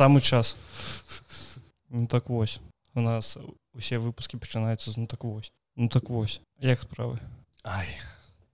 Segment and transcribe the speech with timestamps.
[0.00, 0.56] самы час.
[1.90, 2.60] Ну так вось.
[2.94, 3.36] У нас
[3.74, 7.18] усе выпуски пачынаюцца з ну так вось ну так вось як справы
[7.62, 7.86] Ай.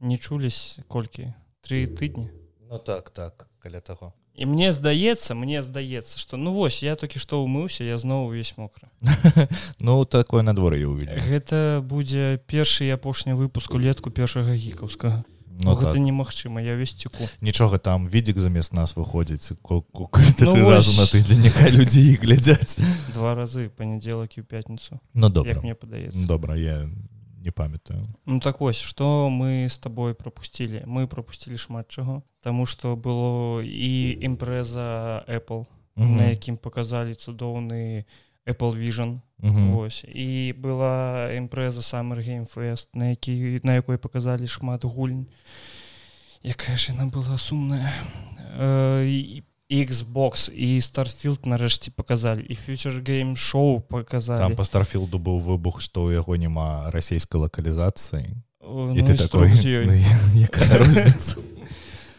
[0.00, 1.32] не чулись колькі
[1.62, 2.28] три тыдні
[2.68, 7.18] ну так так каля таго і мне здаецца мне здаецца что ну вось я толькі
[7.18, 8.92] што умыўся я зноў увесь мокры
[9.78, 11.16] ну такое надвор'е увидел.
[11.16, 15.24] Гэта будзе першы апошні выпуск улетку першага гікаўскага
[15.64, 16.00] Ну, гэта так.
[16.00, 17.24] немагчыма я весь цеку.
[17.40, 19.52] Нічога там відзік замест нас выходзіць
[20.40, 22.78] ну, разу на тыдзень няхай людзі і глядзяць.
[23.14, 25.00] Два разы панядзелак і пятніцу.
[25.14, 25.60] Ну добра.
[25.60, 26.26] Мне падаецца.
[26.26, 26.88] Добра я
[27.46, 28.04] не памятаю.
[28.26, 33.62] Ну так вось что мы с тобой пропусцілі мы пропусцілі шмат чаго Таму что было
[33.62, 35.64] і імпрэза Apple
[35.96, 36.16] mm -hmm.
[36.16, 38.04] на якім показалі цудоўны
[38.46, 39.20] Apple vision.
[39.38, 45.26] Вось і была імпрэза Summer Game Fest, на які на якой паказалі шмат гульнь
[46.46, 47.92] якая ж яна была сумная
[48.56, 55.82] э, Xbox і старфілд нарэшце паказалі і фьючер гейм шоу паказалі па старфілду быў выбух
[55.82, 58.30] што ў яго няма расійскай лакалізацыі
[58.62, 59.50] ну, ты такой
[60.38, 60.86] якая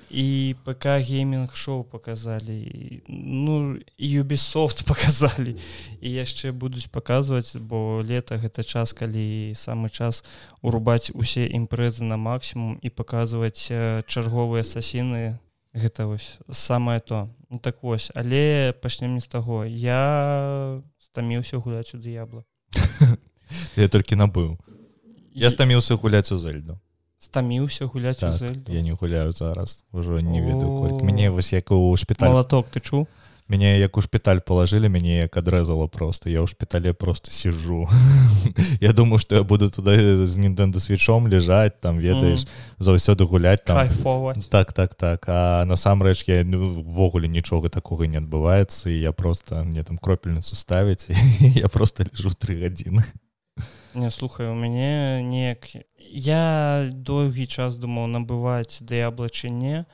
[0.10, 5.56] і ПК гейминг шоу показалі ну юбісофт показалі
[6.00, 10.24] і яшчэ будуць паказваць бо лета гэта час калі самы час
[10.62, 13.68] урубаць усе імпрэзы на максімум і паказваць
[14.08, 15.40] чарговыя асасіны.
[15.78, 17.30] Гэта вось самае то.
[17.52, 19.66] Ну, так вось але пачнем не з таго.
[19.66, 22.44] Я стаміўся гуляць у дыябла
[23.76, 24.58] я толькі набыў.
[25.34, 26.80] Я стаміўся гуляць у зельду
[27.20, 28.36] стаміўся гуляць так,
[28.68, 33.08] я не гуляю зараз ужо не ведаю мне вось як у шпіталь латок ты чу
[33.48, 36.30] мяне як у шпіталь палажылі мяне як адрэзала просто.
[36.30, 37.88] Я ў шпітале просто сижу.
[38.82, 42.50] Я думаю что я буду туда з ніндэнда свечом лежаць там ведаеш mm.
[42.80, 43.88] заўсёды гуляць там.
[44.50, 45.26] Так так так.
[45.28, 50.56] А насамрэч я ввогуле ну, нічога такога не адбываецца і я просто мне там кропельніцу
[50.56, 51.10] ставіць
[51.40, 53.04] я просто лежу три гадзіны
[53.98, 55.68] не слухай у мяне неяк.
[56.00, 59.86] Я доўгі час думаў набываць дыябла не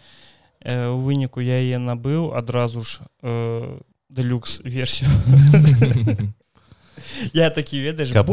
[0.61, 5.09] э, у выніку я яе набыў адразу ж э, дэлюкс версію.
[7.33, 8.29] Я такі ведаеш каб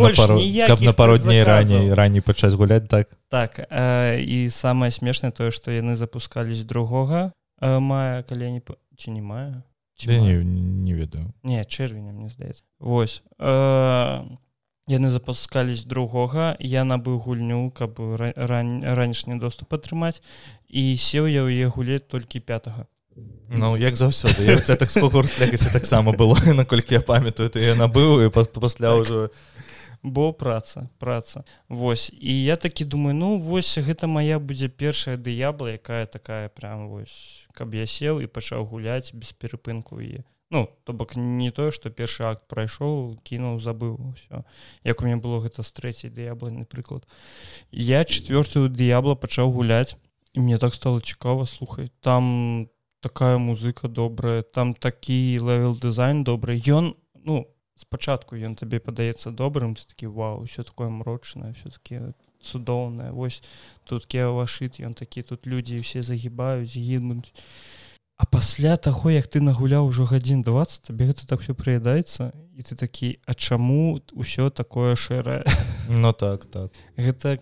[0.81, 3.09] на пару дней раней раней пачаць гуляць так?
[3.29, 8.63] Так э, і самае смешнае тое што яны запускались другога э, мая калі не
[8.97, 9.63] ці не маю
[10.07, 14.25] не, не ведаю не чэрвеня мне здаецца восьось э,
[14.89, 20.23] яны запускались другога я набыў гульню каб ран, ранішні доступ атрымаць
[20.69, 22.89] і сеў я ў яе гулець толькі 5
[23.51, 24.91] Ну як заўсёды так
[25.73, 29.31] таксама было наколькі я памятаю то я набыў і пасля ўжо.
[30.03, 31.45] Бо праца праца.
[31.69, 36.89] Вось і я такі думаю ну вось гэта моя будзе першая дыябла якая такая прям
[36.89, 41.71] вось каб я сеў і пачаў гуляць без перапынку і ну то бок не тое
[41.71, 44.45] что першы акт прайшоў кінуў забыў все
[44.85, 47.07] як у меня было гэта з трэцяй дыяблы прыклад
[47.71, 49.97] я четвертую дыябла пачаў гуляць
[50.35, 52.69] і мне так стало цікава слухай там
[53.01, 56.55] такая музыка добрая там такі левел дызайн добры.
[56.67, 62.13] Ён ну спачатку ён табе падаецца добрым такі вау все такое мрочнае все-таки
[62.43, 63.43] цудоўнае вось
[63.85, 67.90] тут кеавашыт ён такі тут людзі все загібаюць гінуць А
[68.31, 72.77] пасля таго як ты нагуляў ужо гадзін 20 табе гэта так все прыядаецца і ты
[72.77, 75.45] такі А чаму ўсё такое шэрае?
[75.89, 76.71] Ну так так.
[76.97, 77.37] Гэта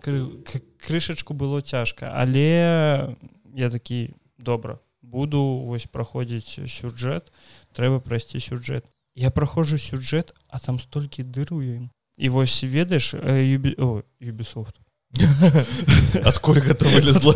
[0.81, 3.17] крышачку было цяжка але
[3.55, 7.33] я такі добра буду вось праходзіць сюджэт
[7.73, 8.85] трэба прайсці сюджэт
[9.15, 13.77] я праходжу сюджэт а там столькі дыруем і вось ведаеш юбі...
[14.21, 14.77] юбісофт
[16.29, 17.35] адкуль гэта вылезла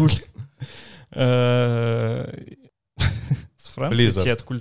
[4.36, 4.60] адкуль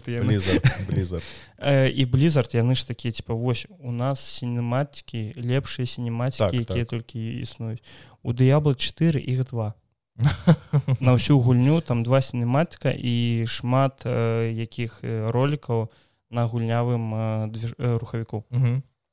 [1.92, 6.90] і блізард яны ж такія типа вось у нас сінематыкі лепшыя сінематыкі так, якія так.
[6.96, 7.84] толькі існуюць
[8.24, 9.74] у дыябла 4 іх два.
[11.00, 15.90] На ўсю гульню там два сінематыка і шмат э, якіх ролікаў
[16.30, 17.74] на гульнявым э, движ...
[17.78, 18.46] э, рухавіку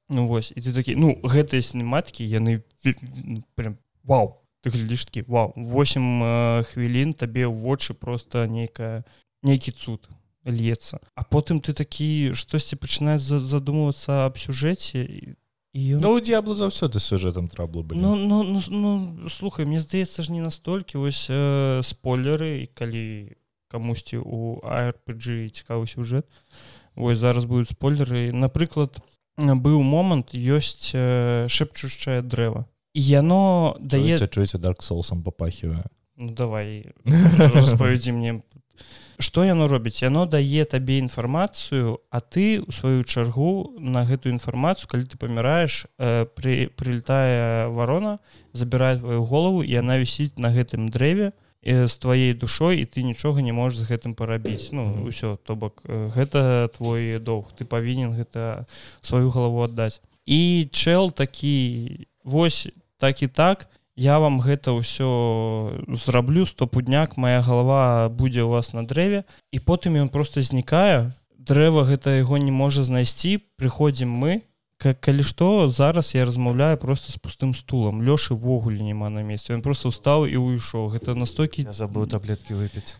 [0.08, 0.52] ну вось.
[0.56, 2.64] І ты такі ну гэтыя сінематыкі яны
[3.54, 9.04] прям вау ты глядзіш такі вау 8 э, хвілін табе ў вочы просто нейкая
[9.42, 10.08] нейкі цуд
[10.44, 15.04] льецца а потым ты такі штосьці пачынаць задумвацца аб сюжэце
[15.74, 20.40] і ну д'ябла заўсёды сюжэтам траблу ну, ну, ну, ну слухай мне здаецца ж не
[20.40, 23.36] настолькі вось э, спойлеры калі
[23.68, 26.26] камусьці у арпG цікавы сюжэт
[26.98, 28.32] вось зараз будуць спойлеры.
[28.32, 28.98] Напрыклад
[29.38, 32.66] быў момант ёсць э, шэпчушчае дрэва
[32.98, 35.86] яно дае чуеце дарк соусам папахівае
[36.18, 36.90] ну давай
[37.54, 38.42] распавядзі мне
[39.18, 44.90] что яно робіць яно дае табе інфармацыю а ты у сваю чаргу на гэтую інфармацыю
[44.90, 48.18] калі ты паміраеш э, при прилетая варона
[48.52, 53.42] забірае твою голову і она вісіць на гэтым дрэве з твоей душой і ты нічога
[53.42, 58.66] не можешь з гэтым парабіць ну ўсё то бок гэта твой доўг ты павінен гэта
[59.02, 63.68] сваю галаву аддаць і чэл такі вось так і так
[63.98, 65.10] я вам гэта ўсё
[65.90, 71.10] зраблю стопудняк моя галава будзе у вас на дрэве і потым ён просто знікае
[71.48, 74.44] дрэва гэта яго не можа знайсці прыходзім мы.
[74.78, 77.98] Как калі што зараз я размаўляю просто с пустым стулам.
[77.98, 82.94] Лёшы ввогуле няма на месте он просто устаў і уйшоў гэта настойкі забыл таблетки выпіць.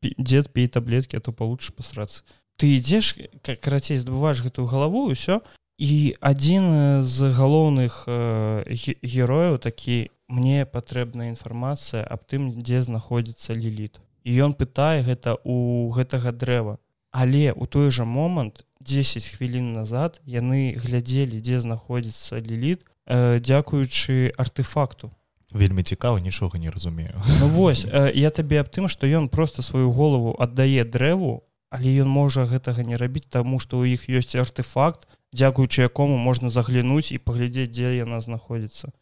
[0.00, 2.24] Дед пей таблетки а то получше пасрацца.
[2.56, 5.44] Ты ідзеш как карацей здабываешь гэтую галаву ўсё
[5.78, 8.62] і адзін з галоўных э,
[9.02, 15.90] герояў такі мне патрэбная інфармацыя аб тым дзе знаходзіцца ліліт і ён пытае гэта у
[15.92, 16.78] гэтага дрэва.
[17.10, 24.32] Але у той жа момант 10 хвілін назад яны глядзелі дзе знаходзіцца ліліт э, дзякуючы
[24.38, 25.10] артефакту.
[25.52, 27.14] Вельмі цікава нічога не разумею.
[27.40, 31.42] Ну, вось э, я табе аб тым што ён просто сваю голову аддае дрэву
[31.74, 36.48] але ён можа гэтага не рабіць таму што ў іх ёсць артефакт дзякуючы якому можна
[36.48, 38.94] заглянуць і паглядзець дзе яна знаходзіцца.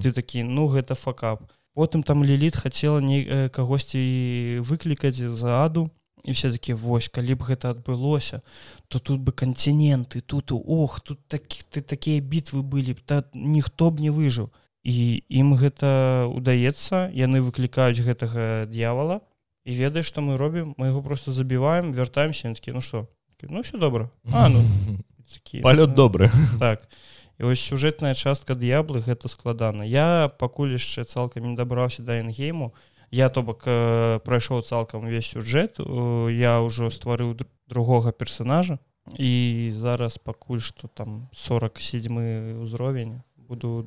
[0.00, 1.44] Ты такі ну гэта факап
[1.74, 5.90] потым там ліліт хацела не э, кагосьці выклікаць за аду
[6.24, 8.40] і все такі вось калі б гэта адбылося
[8.88, 13.90] то тут бы кантиненты тут ох тут такі ты такія бітвы былі б та ніхто
[13.90, 14.48] б не выжыў
[14.86, 19.20] і ім гэта удаецца яны выклікаюць гэтага дьявола
[19.66, 23.08] і ведаеш што мы робім мы яго просто забіваем вяртаемся такі ну что
[23.42, 24.62] ну все добра а, ну,
[25.62, 29.82] палёт добры так і і ось сюжэтная частка д'яблы гэта складана.
[29.82, 32.74] Я пакуль яшчэ цалкам не дабраўся да энгейму
[33.10, 37.34] я то бок э, прайшоў цалкам увесь сюжэт э, я ўжо стварыў
[37.68, 38.78] другога персонажа
[39.18, 43.86] і зараз пакуль што там 47 ўзровень буду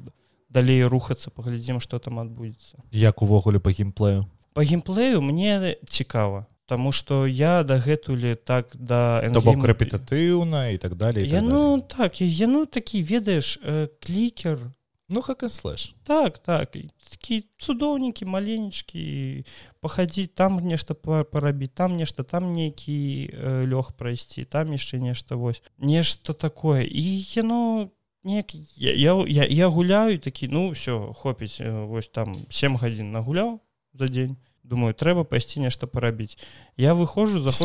[0.50, 4.28] далей рухацца паглядзім што там адбудзецца як увогуле по геймплею?
[4.54, 11.24] По геймплею мне цікава Таму что я дагэтуле так да бок рэпетатыўна і так далее
[11.26, 14.60] я ну так я ну такі ведаеш э, клікер.
[15.08, 19.48] Ну как слэш так так такі цудоўнікі маленечкі
[19.80, 25.64] пахадзіць там нешта парабіць там нешта там нейкі э, лёг прайсці там яшчэ нешта вось.
[25.80, 26.84] Нешта такое.
[26.84, 27.96] І яно
[28.28, 33.64] неяк я, я, я, я гуляю такі ну все хопіць вось там 7 гадзін нагуляў
[33.94, 34.36] за дзень
[34.68, 36.38] думаю трэба пайсці нешта парабіць
[36.78, 37.56] я выходжу за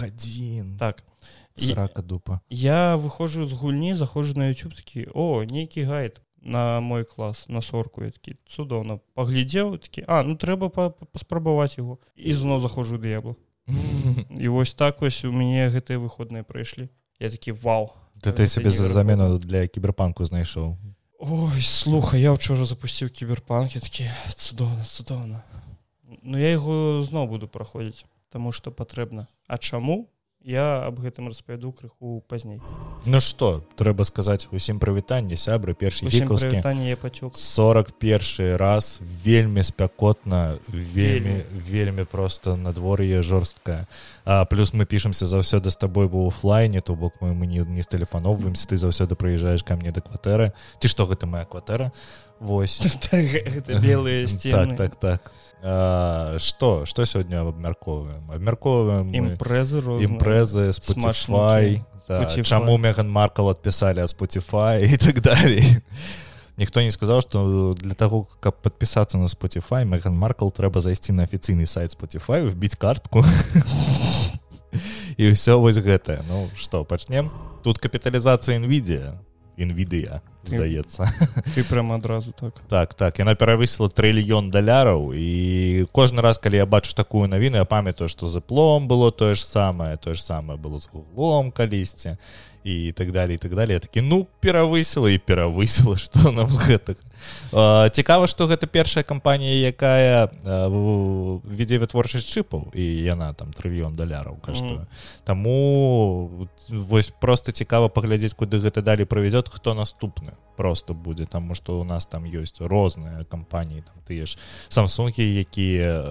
[0.00, 1.04] гадзін так.
[1.74, 2.40] Рака дупа.
[2.48, 7.62] я выходжу з гульні заходжу на YouTube такі о нейкі гайд на мой клас на
[7.62, 10.68] сорку такі цудоўна паглядзеў такі а ну трэба
[11.12, 13.36] паспрабаваць его і зноў заходжу д'ябла
[14.38, 16.88] і вось так вось у мяне гэтыя выходныя прайшлі
[17.20, 20.76] я такі вау ты ты себе за замену для кіберпанку знайшоў
[21.20, 25.44] Ой слуха я учора запусціў кіберпанкі такі цудоўна цудоўна
[26.22, 30.08] Ну я яго зноў буду праходзіць таму што патрэбна А чаму
[30.40, 32.60] я аб гэтым распавяду крыху пазней.
[33.04, 36.08] Ну что трэба сказаць усім прывітанне сябры першы
[36.96, 42.04] пацёк 41 раз вельмі спякотна вельмі вельмі.
[42.04, 43.86] просто надвор'е жорсткае
[44.24, 47.82] А плюс мы пішемся заўсёды з табой в офлайне то бок мы мы не, не
[47.82, 51.92] з тэлефановваемся ты заўсёды прыязджаеш ка мне да кватэры ці што гэта моя кватэра
[52.40, 52.80] Вось.
[53.68, 55.32] Белые так так так.
[56.40, 61.84] Что что сёння абмярковаем абмярковаем імпрэзы імпрэзы смачвай
[62.42, 65.60] чаму меган маркал адпісалі ад spotify і так далей
[66.56, 71.28] ніхто не сказаў что для того каб подпісацца на spotify меган маркал трэба зайсці на
[71.28, 73.20] афіцыйны сайт spotify вбіць картку.
[75.20, 77.28] І ўсё вось гэтае ну что пачнем?
[77.60, 79.20] Тут капіталізацыя nvidia
[79.66, 81.04] nvidia здаецца
[81.54, 82.60] ты прямо адразу так.
[82.68, 87.64] Так так яна перавысіла трыльён даляраў і кожны раз калі я бачу такую навіну я
[87.64, 92.16] памятаю што заплом было тое ж самае тое ж самае было з гуглом калісьці
[92.64, 93.80] і так далее і так далее.
[93.80, 96.96] Такі ну перавысіла і перавысіла што нам з гэтых
[97.92, 100.28] цікава што гэта першая кампанія якая
[101.44, 104.86] вядзе вытворчасць чыпаў і яна там трыльён даляраў каштуе.
[105.24, 111.26] Таму вось просто цікава паглядзець куды гэта далі правядзет хто наступны просто будзе.
[111.26, 114.36] Таму што у нас там ёсць розныя кампаніі там тыя ж
[114.68, 116.04] самсунгі якія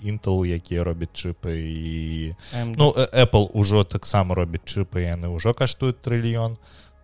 [0.00, 2.34] інтел якія робяць чыпы і
[2.76, 6.56] ну Apple ужо таксама робіць чыпы яны ўжо каштуюць трыльён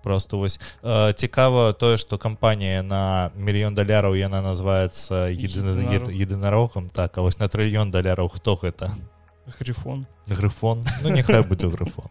[0.03, 0.61] просто вось
[1.15, 7.91] цікава тое што кампанія на мільён даляраў яна называется едынарогам так а вось на трыльён
[7.91, 8.91] даляраў хто гэта
[9.59, 10.07] грифон.
[10.29, 10.83] Грифон?
[11.03, 12.11] Ну няхай будзе грифон.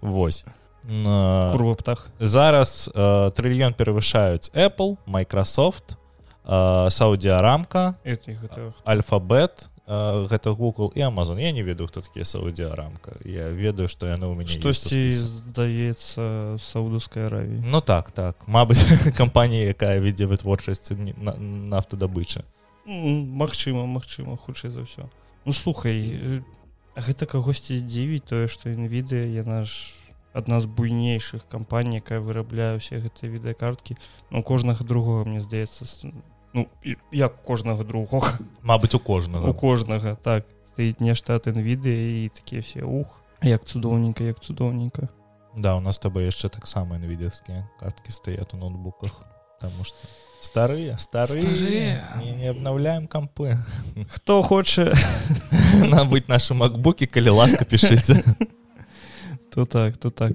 [0.00, 0.44] Вось
[0.88, 2.08] курва птах.
[2.18, 5.96] зараз э, трыльён перавышаюць Apple Microsoft
[6.44, 7.94] э, Саудіарамка
[8.84, 11.40] альфабет гэта Google і Amazon.
[11.40, 17.24] Я не ведаю хто такія Саудіарамка я ведаю што яны ў мяне штосьці здаецца саудаўскай
[17.24, 17.64] аравіі?
[17.64, 18.36] Ну так так.
[18.44, 18.84] Мабыць
[19.20, 22.44] кампанія якая вядзе вытворчасць нафтадабыча
[22.84, 25.08] Магчыма Магчыма хутчэй за ўсё.
[25.48, 26.44] Ну слухай
[26.92, 29.96] гэта кагосьці дзівіць тое што інвідыя яна ж
[30.36, 33.96] адна з буйнейшых кампаній якая вырабляе ўсе гэтыя відэакарткі.
[34.28, 35.88] Ну кожнага другога мне здаецца
[36.58, 40.44] ну як у кожнага другога Мабыць у кожнага у кожнага так.
[40.66, 45.08] Стаіць нешта ад інвідыі і такія все ух як цудоўненька як цудоўненька
[45.56, 49.14] Да у нас таб яшчэ таксама інвідыўскія карткі стаят у ноутбуках
[49.58, 49.98] потому что
[50.40, 51.42] старыя старыя
[52.22, 53.58] не, не обнаўляем кампы
[54.10, 54.94] хто хоча
[55.82, 58.22] набыць нашы макбукі калі ласка пішыце
[59.50, 60.32] то так то так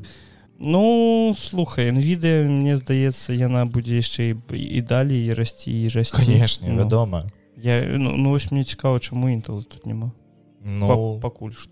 [0.59, 6.67] ну слухай відэа мне здаецца яна будзе яшчэ і далей і расці і расці конечно
[6.67, 7.25] ну, вядома
[7.57, 10.11] я ну, ну вось мне цікава чаму інтел тут няма
[10.63, 11.71] ну пакуль што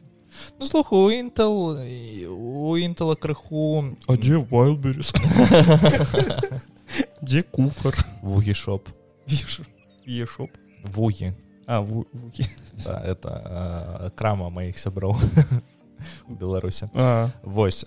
[0.60, 3.84] Ну, слухай, у Intel, у Intel крыху...
[4.08, 5.12] А дзе Wildberries?
[7.22, 7.96] Дзе куфар?
[8.22, 8.90] Вугі шоп.
[10.08, 10.50] Е шоп?
[10.84, 11.34] Вугі.
[11.68, 12.48] А, вугі.
[12.86, 15.16] Да, это а, крама маіх сяброў
[16.27, 16.89] беларусе
[17.43, 17.86] восьось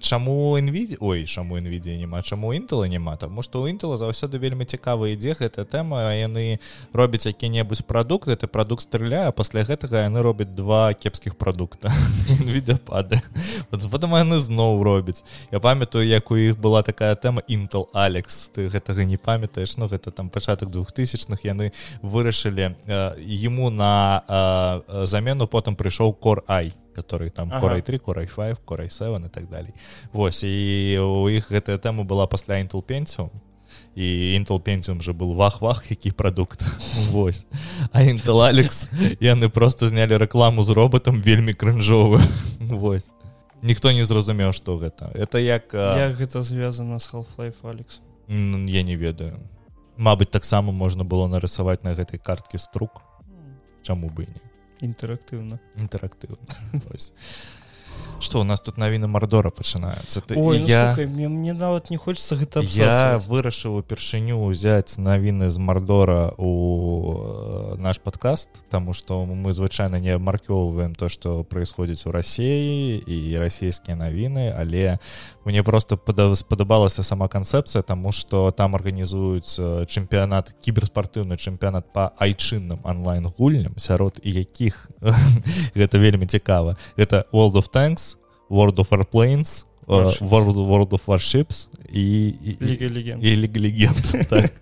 [0.00, 4.64] чаму інві ой чаму інвідзе няма чаму інтела няма таму што у інтела заўсёды вельмі
[4.64, 6.58] цікава ідзе гэта тэма яны
[6.92, 11.88] робяць які-небудзь прадукт это прадукт стреляе пасля гэтага яны робяць два кепскіх прадукта
[12.54, 13.20] відэапады
[13.90, 15.24] потом яны зноў робяць.
[15.50, 19.88] Я памятаю як у іх была такая тэма інтел алекс ты гэтага не памятаеш ну
[19.88, 21.72] гэта там пачатак двухтысячных яны
[22.02, 22.74] вырашылі
[23.18, 27.66] ему на замену потым прыйшоў кор ай который там ага.
[27.66, 29.74] Core 3 Core 5 Core 7 и так далей
[30.12, 33.30] Вось і у іх гэтая тэма была пасля Intel Pentium.
[33.94, 36.62] І Intel Pentium же был вах-вах які прадукт
[37.10, 37.46] Вось.
[37.92, 38.88] А Intel Alex
[39.20, 42.20] яны просто знялі рэкламу з роботам вельмі крынжовы
[42.60, 43.10] Вось.
[43.62, 48.00] Ніхто не зразумеў что гэта это як як гэта звязана с half-life Alex?
[48.28, 49.38] Я не ведаю.
[49.96, 53.02] Мабыць таксама можна было нарысаваць на гэтай картке струк.
[53.82, 54.43] Чаму бы не
[54.84, 56.52] інтэрактыўна інтэрактыўна
[58.24, 61.90] что у нас тут навіны мардора пачынаюцца ты Ой, ну, я слухай, мне, мне нават
[61.90, 69.24] не хочется гэта я вырашыў упершыню ўзяць навіны з мардора у наш подкаст тому что
[69.24, 74.98] мы звычайна не абмаркёўваем то что происходзіць у рассіі і расійскія навіны але
[75.44, 76.00] мне просто
[76.34, 84.16] спадабалася сама канцэпцыя тому что там арганізуюць чэмпіянат кіберспартыўны чэмпіянат по айчынным онлайн гульням сярод
[84.24, 84.88] якіх
[85.76, 88.13] гэта вельмі цікава это world of tanks
[88.48, 92.34] world of airplanes world world of warships і
[93.58, 94.04] легенд.
[94.30, 94.52] так.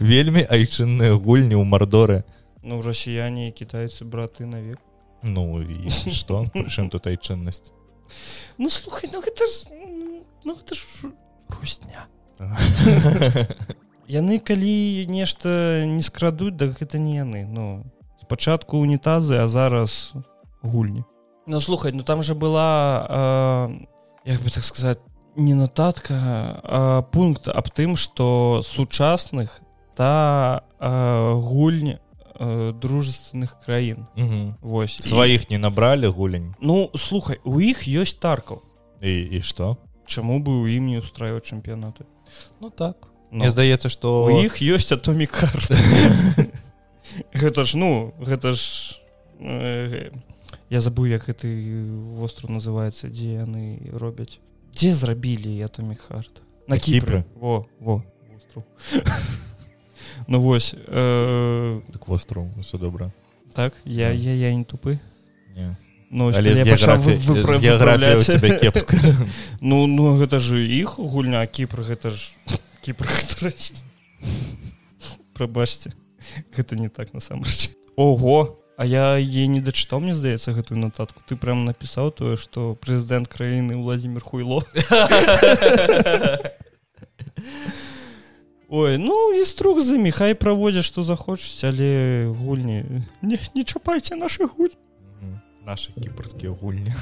[0.00, 2.24] вельмі айчынныя гульні ў мардоры
[2.64, 4.78] ну расіяне кітайцы браты навек.
[5.22, 6.44] Ну і что?
[6.54, 7.72] Прычым тут айчыннасць
[8.58, 9.68] ну слухай ну гэта ж
[10.44, 11.12] ну гэта ж
[11.48, 12.08] русня.
[14.08, 17.84] Яны калі нешта не скрадуць так гэта не яны ну.
[18.24, 20.14] Спачатку унітазы а зараз
[20.62, 21.04] гульні
[21.46, 23.86] ну слухай ну там же была э,
[24.24, 24.98] як бы так сказать
[25.36, 26.14] не нататка
[26.62, 29.60] а пункт аб тым что сучасных
[29.96, 32.00] та э, гульня
[32.80, 34.06] дружественных краін.
[34.60, 38.58] Вось сваіх не набралі гулень Ну слухай у іх ёсць таркаў
[39.00, 42.04] і, і что Чаму бы у ім не устраивать чэмпіянаты?
[42.60, 42.96] Ну так.
[43.30, 43.38] Но.
[43.38, 45.78] мне здаецца что у іх ёсць атомі карты
[47.32, 48.98] Гэта ж ну гэта ж
[49.38, 50.10] э,
[50.70, 51.48] я забыў як гэты
[52.16, 54.40] востров называется дзе яны робяць
[54.72, 58.02] дзе зрабілі атомі хард на кіпры во во
[60.26, 61.80] ну вось э...
[61.92, 63.12] так востров все добра
[63.54, 64.98] так я я я не тупы.
[65.54, 65.76] Не.
[66.10, 66.32] Ну,
[68.58, 68.96] кепска.
[69.60, 72.34] Ну ну гэта же іх гульня кіпр гэта ж
[72.82, 73.08] кіпр
[75.34, 75.90] прабачце
[76.54, 81.36] гэта не так насамрэч Ого А я е не дачытаў мне здаецца гэтую нататку ты
[81.36, 84.62] прям напісаў тое што прэзідэнт краіны владимир хуйло.
[88.68, 93.04] Ой ну і струк за міхай праводзяць што захочуць але гульні.
[93.22, 94.74] Не, не чапайце наши гуль.
[95.66, 96.94] Наши кіпрскія гульні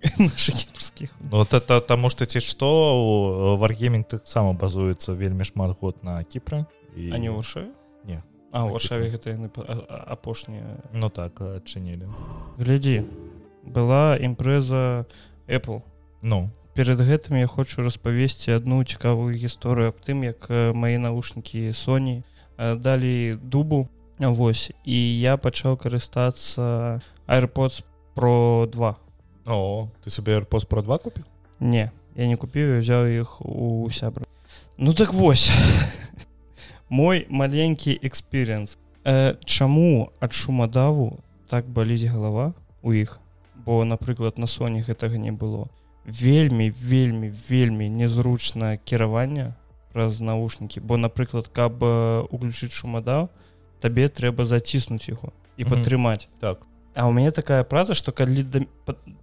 [0.00, 6.64] кіпрскіх вот это таму што ці што варгемінг таксама базуецца вельмі шмат год на кіпры
[6.96, 7.10] і...
[7.10, 7.30] не не
[8.50, 9.50] А варшаве гэта яны
[9.88, 12.10] апошнія Ну так адчынілі
[12.58, 13.06] глядзі
[13.62, 15.06] была імпрэза
[15.46, 15.82] Apple.
[16.22, 16.48] Ну.
[16.74, 22.22] Перед гэтым я хочу распавесці одну цікавую гісторыю аб тым як мае навушнікі Sony
[22.58, 23.88] далі дубу.
[24.20, 28.96] Вось і я пачаў карыстацца airpods про 2
[29.46, 31.24] О ты сабе airpods про 2 купіў?
[31.60, 34.26] Не я не купіў взяў іх у сябра.
[34.76, 35.50] Ну так вось
[36.90, 43.18] мой маленькі эксперенс э, Чаму ад шумадаву так баліць галава у іх?
[43.64, 45.70] Бо напрыклад на соне гэтага не было.
[46.04, 49.54] Вельмі вельмі вельмі незручна кіравання
[49.92, 50.80] праз наушнікі.
[50.80, 51.82] Бо напрыклад каб
[52.28, 53.30] уключыць шумадаў
[53.80, 56.26] табе трэба заціснуць яго і падтрымаць.
[56.26, 56.40] Mm -hmm.
[56.40, 56.66] так.
[56.94, 58.60] А у мяне такая праза што калі да,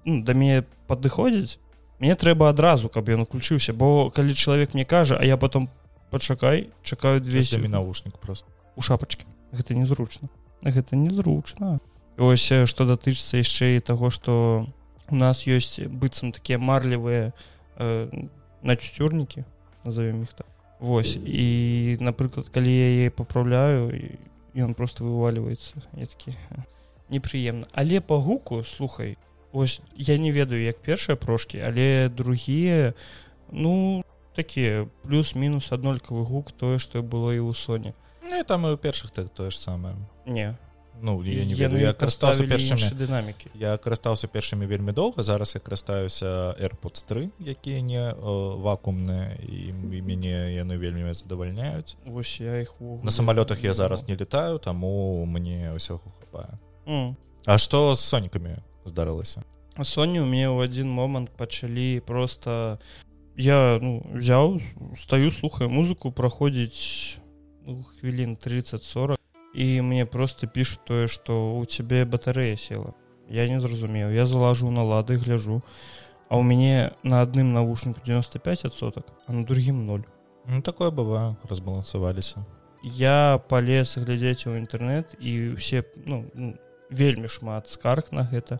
[0.05, 1.59] ну, да мяне падыходзіць
[1.99, 3.73] мне трэба адразу каб ён уключыўся.
[3.73, 5.69] Бо калі чалавек мне кажа а я потом
[6.09, 8.47] пачакай чакаю 200 навушнік просто.
[8.75, 10.29] У шапачкі гэта незручна
[10.61, 11.79] гэта незручна
[12.17, 14.67] ось што датычыцца яшчэ і таго што
[15.09, 17.31] у нас ёсць быццам такія марлевыя
[17.77, 18.09] э,
[18.61, 19.45] начцюрнікі
[19.83, 20.47] назовем іх так.
[20.79, 23.93] Вось і напрыклад калі я яе папраўляю
[24.53, 26.33] ён просто вываливаецца я такі
[27.09, 29.17] непрыемна але по гуку слухай
[29.53, 32.93] ось я не ведаю як першыя прошки але другія
[33.51, 34.03] ну
[34.37, 39.09] такія плюс-мінус аднолькавы гук тое што было і ў соне ну, там і у першых
[39.09, 40.53] так тое ж самае не.
[41.01, 45.61] Ну я не ведаю я карыстаўся першымі дынамікі я карыстаўся першымі вельмі доўга зараз я
[45.61, 53.11] карыстаюся airpods 3 якія не вакуумныя і мяне яны вельмі задавальняюць вось я іх на
[53.11, 57.15] самалётах я зараз не летаю таму мне ўсяго хапае mm.
[57.45, 59.45] А што з сонікамі здарылася
[59.83, 62.81] Соні у мяне ў адзін момант пачалі просто
[63.37, 64.59] я ну, взяў
[64.97, 67.21] стаю слухаю музыку праходзіць
[67.65, 69.15] ну, хвілін 30-40
[69.53, 72.93] і мне просто пишут тое что у цябе батарэя села
[73.29, 75.61] я не зразумеў я залажу на лады гляжу
[76.29, 80.01] а у мяне на адным навушніку 95 соток а на другім 0
[80.47, 82.45] ну, такое бывае разбалансаваліся
[82.83, 86.25] я полез глядзець у інтэрнет і все ну,
[86.89, 88.59] вельмі шмат скарг на гэта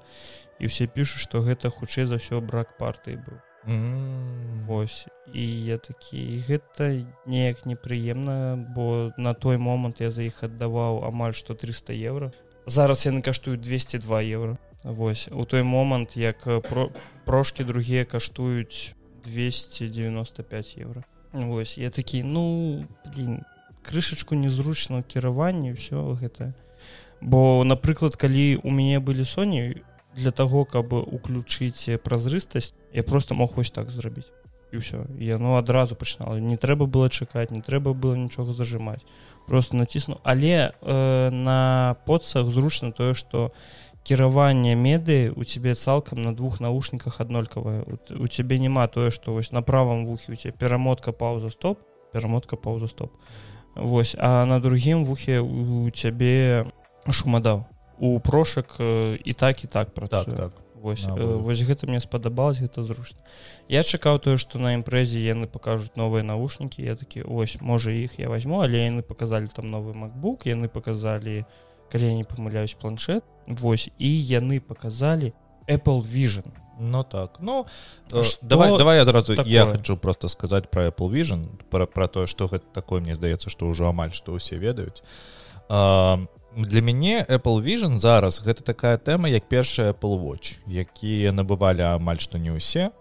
[0.59, 5.07] і все пішуць что гэта хутчэй за ўсё брак партыі быў Вось.
[5.33, 11.35] І я такі гэта неяк непрыемна бо на той момант я за іх аддаваў амаль
[11.35, 12.31] што 300 евро
[12.65, 15.27] зараз яны каштуюць 202 евро Вось.
[15.31, 16.91] У той момант як про
[17.25, 21.03] прошки другія каштуюць 295 евро
[21.33, 21.77] Вось.
[21.77, 23.43] Я такі ну блин,
[23.83, 26.53] крышачку незручна кіраванне все гэта
[27.21, 29.83] бо напрыклад калі у мяне былі соні
[30.17, 34.29] для того каб уключыць празрыстасць я просто мог вось так зрабіць
[34.71, 39.05] і ўсё яно адразу пачынала не трэба было чакаць не трэба было нічога зажимаць
[39.47, 43.51] просто націсну але э, на подцах зручна тое что
[44.03, 49.51] кіраванне меды у цябе цалкам на двух наушніках аднолькавае у цябе няма тое что вось
[49.51, 51.79] на правом вухе у тебя перамотка пауза стоп
[52.11, 53.11] перамотка пауза стоп.
[53.75, 54.15] Вось.
[54.19, 56.65] А на другім вухе у цябе
[57.09, 57.65] шумадаў
[57.99, 60.51] у прошак і так і так про так, так.
[60.81, 63.17] Вось, вось гэта мне спадабалось гэта зручна.
[63.67, 68.19] Я чакаў тое што на імпрэзе яны пакажуць новыя навушнікі я такі ось можа іх
[68.21, 71.45] я возьму але яны показалі там новы macbook яны показалі
[71.91, 73.23] калі я не памыляюсь планшет.
[73.47, 75.33] Вось і яны показалі
[75.67, 76.45] apple vision.
[76.79, 77.37] Ну так.
[77.41, 77.65] Ну
[78.21, 79.51] что давай давай адразу такое?
[79.51, 83.49] я хочу просто сказаць про apple vision про про тое что гэта такое мне здаецца
[83.49, 85.01] что ўжо амаль што ўсе ведаюць.
[85.69, 86.21] А,
[86.55, 92.19] для мяне Apple Vision зараз гэта такая тэма як першая Apple watch якія набывалі амаль
[92.19, 92.91] што не ўсе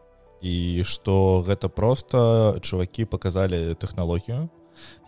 [0.42, 4.48] і што гэта просто чувакі показалі тэхналогію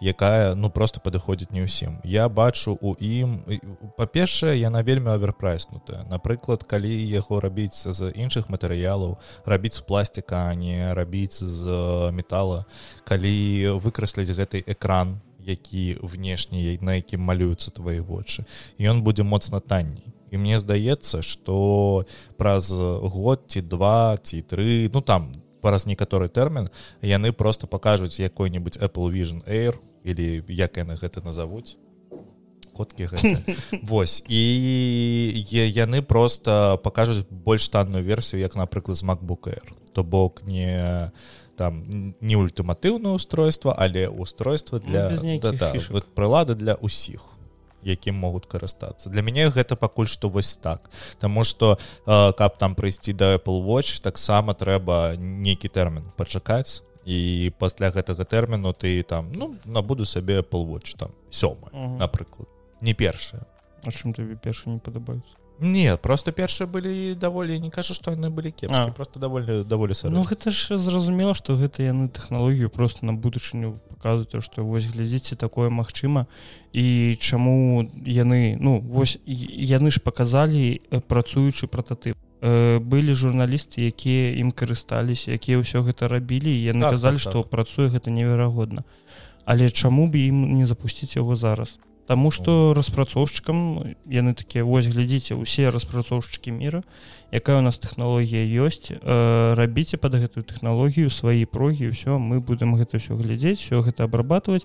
[0.01, 2.01] якая ну просто падыходзіць не ўсім.
[2.05, 3.44] Я бачу у ім
[3.96, 6.05] па-першае яна вельмі аверпрайснутая.
[6.11, 11.64] Напрыклад калі яго рабіць з іншых матэрыялаў рабіць з пластика не рабіць з
[12.12, 12.64] металла
[13.05, 18.44] калі выкрасліць гэты экран які внешні на якім малююцца твои вочы.
[18.78, 20.14] Ён будзе моцна танней.
[20.30, 22.06] І мне здаецца что
[22.37, 25.32] праз год ці два ці тры ну там
[25.64, 26.68] праз некаторы тэрмін
[27.02, 31.76] яны просто покажуць якой-нибудь apple vision air или як яны гэта назовуць
[32.78, 33.08] коткі
[33.82, 34.24] Вось.
[34.28, 39.66] І яны просто покажуць больш танную версію як напрыклад з macbook air.
[39.92, 41.11] То бок не
[41.59, 47.35] там не ультыматыўнае устройство але устройство для ну, да, да, вот прылады для усіх
[47.83, 50.90] якім могуць карыстацца для мяне гэта пакуль што вось так.
[51.18, 57.51] Таму что э, каб там прыйсці да Apple watch таксама трэба нейкі тэрмін пачакаць і
[57.59, 62.49] пасля гэтага тэрміну ты там ну набуду сабе полвоч там сёма напрыклад.
[62.81, 63.47] Не першая
[63.85, 68.31] А чым табе першы не падабаюцца Не просто першыя былі даволі не кажу што яны
[68.31, 70.14] былі кепскі просто даволі даволі сары.
[70.14, 75.35] Ну гэта ж зразумела што гэта яны тэхналогію просто на будучыню показваюць што вось глядзіце
[75.35, 76.27] такое магчыма.
[76.73, 84.38] І чаму яны ну вось яны ж показалі э, працуючы прототып э, былі журналісты якія
[84.38, 87.51] ім карысталіся якія ўсё гэта рабілі яны так, казалі што так, так.
[87.51, 88.87] працуе гэта неверагодна.
[89.42, 95.37] Але чаму б ім не запусціць яго зараз Таму што распрацоўшчыкам яны такія вось глядзіце
[95.37, 96.81] усе распрацоўшчыкі мира
[97.29, 98.97] якая у нас тэхналогія ёсць э,
[99.53, 104.64] рабіце под гэтую тэхналогію свае прогі ўсё мы будемм гэта все глядзець все гэта абрабатывать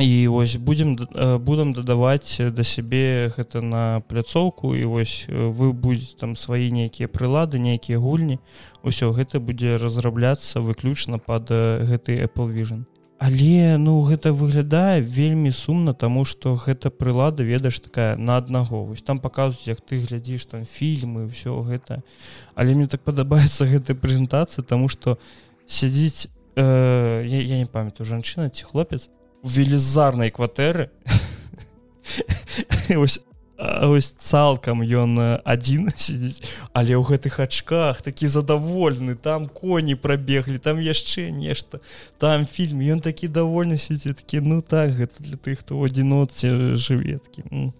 [0.00, 5.76] і вось будем э, будам дадаваць да сябе гэта на пляцоўку і вось э, вы
[5.76, 8.40] будете там свае нейкія прылады нейкія гульні
[8.80, 11.52] ўсё гэта будзе разрабляцца выключна под
[11.84, 12.88] гэты Apple vision
[13.20, 18.84] але ну гэта выглядае вельмі сумна тому что гэта прылада ведаеш такая на аднаго.
[18.88, 22.00] Вось там паказваюць як ты глядзіш там фільмы все гэта.
[22.54, 25.18] Але мне так падабаецца гэтая прэзентацыя тому что
[25.66, 29.10] сядзіць э, я, я не памятаю жанчына ці хлопец
[29.44, 30.88] велізарнай кватэры.
[32.96, 33.20] Ось
[34.18, 36.42] цалкам ён адзін сидзіць
[36.72, 41.80] але ў гэтых ачках такі задавольны там коні прабеглі там яшчэ нешта
[42.18, 42.80] там фільм.
[42.80, 47.72] Ён такі давольны сидзі такі ну так гэта для тых хто адзіноце жыветкі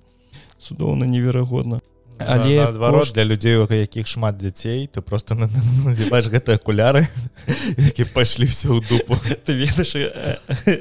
[0.60, 1.80] цудоўна неверагодна
[2.26, 3.14] але адварот кошт...
[3.14, 7.06] для людзей у якіх шмат дзяцей ты просто надзіваеш гэтыя акуляры
[7.76, 9.96] які пайшлі все ў дупу ты ведаеш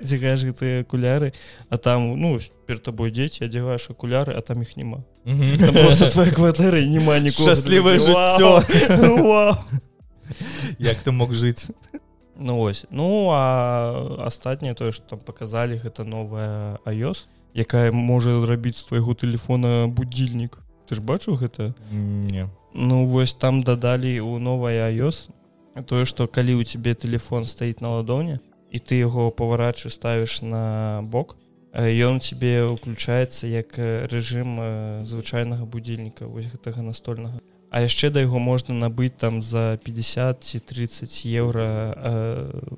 [0.04, 1.34] дзягаеш гэтыя акуляры
[1.69, 7.19] а там ну перед тобой дзеці адзяваеш акуляры а там іх няма твоя кватэры няма
[7.23, 8.63] шчаслівае жыццё
[10.80, 11.67] як ты мог жыць
[12.39, 12.86] ну ось.
[12.89, 19.13] Ну а астатняе тое што там показалі гэта новая iOS якая можа зрабіць з твайго
[19.13, 21.75] телефона будильнік ты ж бачыў гэта?
[21.93, 22.49] Не.
[22.73, 25.30] Ну вось там дадалі у новая iOS
[25.86, 28.39] тое што калі у тебе телефон стаіць на ладоне
[28.73, 31.38] і ты яго паварачу ставіш на бок
[31.78, 37.38] ён тебе уключаецца як рэжым звычайнага будильніка вось гэтага настольнага.
[37.69, 42.73] А яшчэ да яго можна набыць там за 50 ці 30 еўра э,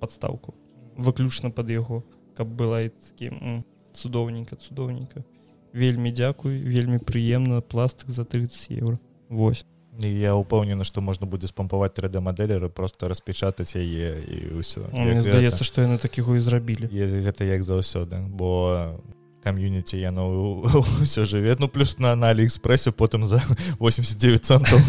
[0.00, 0.56] подставку
[0.96, 5.24] выключна под яго каб была таким цудоўненька цудоўненька
[5.72, 8.98] вельмі дзякуй вельмі прыемна пластык за 30 евро.
[9.28, 9.64] Вось
[10.00, 14.88] я упэўнены што можна будзе спампаваць 3d мадэлеры просто распечатаць яе і ўсё
[15.20, 18.96] здаецца што яны такіго і зрабілі гэта як заўсёды бо
[19.44, 20.64] кам'юніці яно
[21.04, 23.42] ўсё жыве ну плюс на на алиэкспрэсе потым за
[23.78, 24.80] 89 центаў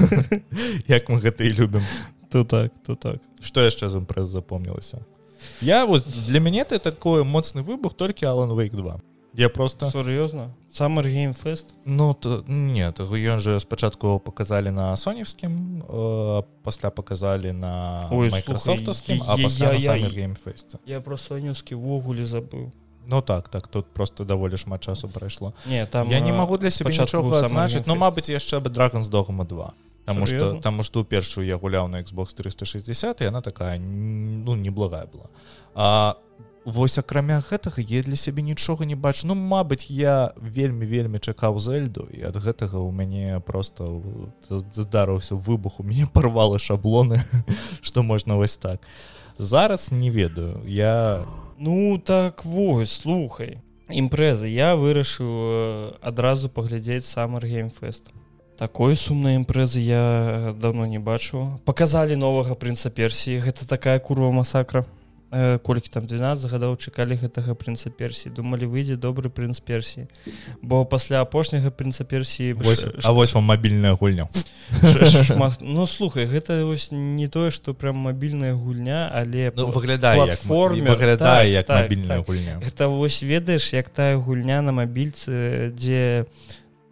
[0.87, 1.83] як мы гэта і любім
[2.31, 3.19] то так то так.
[3.43, 5.03] Што яшчэ з імпрэз запомнілася
[5.59, 10.51] я вось для мяне ты такой моцны выбух толькі алан вейк 2 я просто сур'ёзна
[10.71, 18.07] саммер геймфест ну то нет ён же спачатку показалі на соневскім э, пасля показалі на
[18.11, 19.21] майкрософтовскім
[20.09, 22.71] геймфесце я про сонюскі ввогуле забыў
[23.07, 26.71] Ну так так тут просто даволі шмат часу прайшло не там я не могу для
[26.71, 29.73] себе значыць но Мабыць яшчэ бы драгон з догма 2
[30.05, 35.05] Таму что таму што першую я гуляў на Xbox 360 і она такая ну неблагая
[35.05, 35.29] была.
[35.75, 36.15] А
[36.65, 39.27] Вось акрамя гэтага я для сябе нічога не бачу.
[39.27, 43.99] Ну Мабыць я вельмі вельмі чакаў зельду і ад гэтага у мяне просто
[44.49, 47.19] здарыўся выбух у мяне порвалы шаблоны
[47.81, 48.79] что можна вось так.
[49.37, 51.25] Зараз не ведаю я
[51.57, 53.59] ну так вось слухай
[53.91, 58.15] імпрэзы я вырашыў адразу паглядзець самар геймфест
[58.57, 64.87] такой сумнай імпрэзы я давно не бачу показалі новага прынца персіі гэта такая курва масакра.
[64.87, 65.02] Э,
[65.63, 68.33] колькі там 12 гадоў чакалі гэтага прынца персіі.
[68.37, 70.05] Думалі выйдзе добры прынц персіі.
[70.61, 72.53] Бо пасля апошняга прынца персіі
[73.03, 74.29] А вось вам мабільная гульня.
[75.61, 81.51] Ну слухай гэта вось не тое што прям мабільная гульня але ну, выглядае форме выглядае
[81.51, 82.61] як так, мабільная так, гульня.
[82.61, 86.25] Гэта вось ведаеш як тая гульня на мабільцы дзе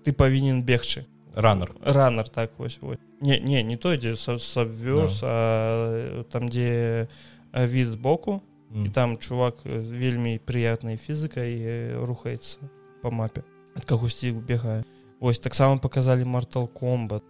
[0.04, 1.06] ты павінен бегчы.
[1.36, 2.98] Раннер раннер так вось, вось.
[3.22, 6.24] не не не той дзе сабвёз no.
[6.32, 7.08] там дзе
[7.54, 8.42] від збоку
[8.76, 8.86] mm.
[8.86, 12.60] і там чувак вельмі прыятнай фізікай рухаецца
[13.02, 13.44] по мапе.
[13.76, 14.84] Ад кагосьці убегае
[15.20, 17.24] ось таксама показалі мартал комбат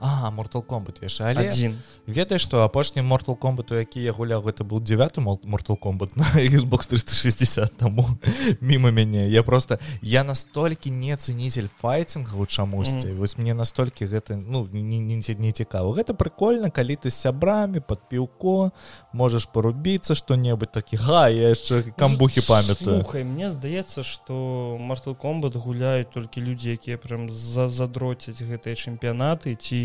[0.00, 0.64] а mortal
[1.02, 1.48] яшчэ але.
[1.48, 6.24] Адзін ведаеш што апошні mortal комбату які я гуляў гэта был 9 mortal комбат на
[6.34, 8.06] xbox 360 таму
[8.60, 9.28] мимо мяне.
[9.28, 13.16] Я просто я настолькі не цэнізель файтингу чамусьці mm.
[13.16, 15.94] вось мне настолькі гэта ну не, не, не цікава.
[15.94, 18.72] Гэта прикольно калі ты з сябрамі под піўко
[19.12, 25.56] можаш порубіцца что-небудзь такі га я яшчэ камбухі памятаю Слухай, мне здаецца что mortal комбат
[25.56, 29.77] гуляюць толькі людзі якія прям за задроцяць гэтыя чэмпіянаты ці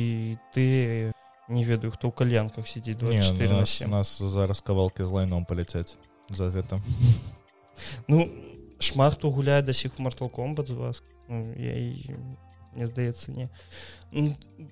[0.54, 1.12] ты
[1.50, 5.98] не ведаю хто ў кальянках сидзіць 24 не, нас, нас зараз кавалки з лайном паляцяць
[6.30, 6.80] за гэта
[8.08, 8.32] ну
[8.84, 11.04] шмат хто гуляе да сіх mortal комбат з вас.
[11.30, 11.74] Ну, я
[12.76, 13.50] мне здаецца не.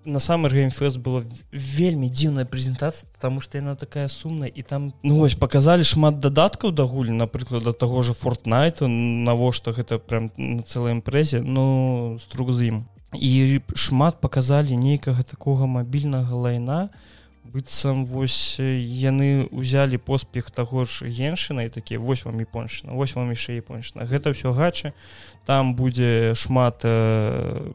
[0.06, 5.18] На самы геймфест было вельмі дзіўная прэзентацыя потому что яна такая сумная і там ну
[5.18, 10.62] вось показалі шмат дадаткаў да гуль напрыклад да таго же фортнайта навошта гэта прям на
[10.62, 12.78] цэлай імпрэзе ну струк з ім
[13.14, 16.90] і шмат показалі нейкага такога мабільнага лайна.
[17.44, 23.34] Быццам вось яны ўзялі поспех таго ж геншына і такія вось вам японшчына вось вам
[23.34, 24.94] яшчэ япончна гэта ўсё гача.
[25.44, 27.74] Там будзе шмат э,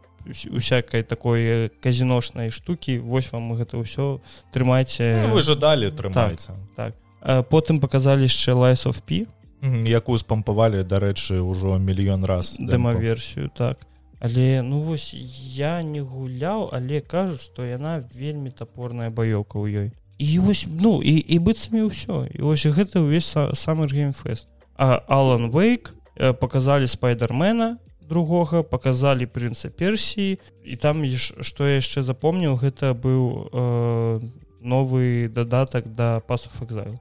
[0.48, 2.98] усякай такой казіношнай штукі.
[3.04, 5.28] Вось вам гэта ўсё трымайце.
[5.28, 6.56] Ну, вы жадалі трымаецца.
[6.72, 7.48] Так, так.
[7.50, 9.26] потым показалі яшчэ лайс of пі
[9.66, 13.82] якую спампавалі дарэчы ўжо мільён раз дэмаверсію так
[14.20, 15.14] але ну вось
[15.56, 19.88] я не гуляў але кажуць што яна вельмі топорная баёка ў ёй.
[20.18, 22.26] І вось ну і і быццамі ўсё.
[22.32, 25.94] І вось гэта ўвесь самы геймфест а алан вейк
[26.40, 30.38] показалі спайдермена другога показалі прынца персіі.
[30.64, 34.20] І там што я яшчэ запомніў гэта быў э,
[34.60, 36.98] новы дадатак да пасов экзайл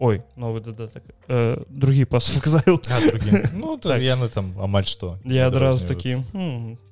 [0.00, 2.30] ой новы дадатак э, другі пас
[3.54, 4.00] ну, так.
[4.00, 6.16] яны там амаль што я адразу такі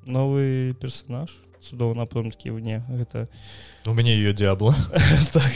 [0.07, 3.29] новы персонаж цудоўна потом такі мне гэта
[3.87, 4.75] у мяне ее дзябла
[5.33, 5.53] так,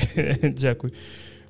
[0.55, 0.93] дзякуй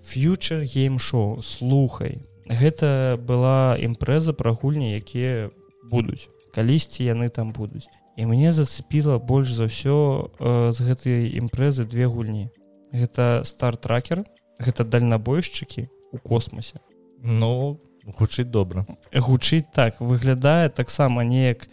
[0.03, 5.51] фьючер гейм-шоу слухай гэта была імпрэза пра гульні якія
[5.85, 6.29] будуць.
[6.55, 7.89] Калісьці яны там будуць.
[8.17, 12.51] І мне зацепіла больш за ўсё э, з гэтай імпрэзы две гульні.
[12.95, 14.23] Гэта стар-тракер
[14.59, 16.81] гэта дальнабойшчыкі у космосе
[17.25, 18.85] ну гучыць добра.
[19.13, 21.67] Гучыць так выглядае таксама неяк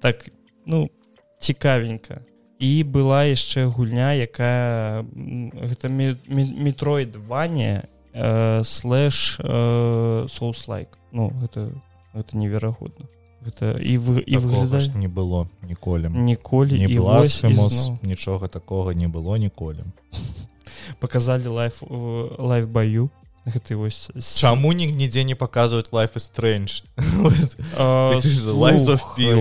[0.00, 0.30] так
[0.64, 0.90] ну
[1.38, 2.22] цікавенька.
[2.62, 7.82] І была яшчэ гульня якая гэта метроид ваня
[8.14, 11.74] э, слэш э, соуслайк ну гэта
[12.14, 13.10] это неверагодна.
[13.42, 16.08] Гэта і вы і выглядае не было ніколі.
[16.14, 17.26] Ніколі не была
[18.06, 19.82] нічога такога не было ніколі
[21.00, 21.82] показалі лайф
[22.38, 23.10] лайф баю
[23.46, 26.82] гэты вось чаму ні нідзе не показваюць лайф стрэндж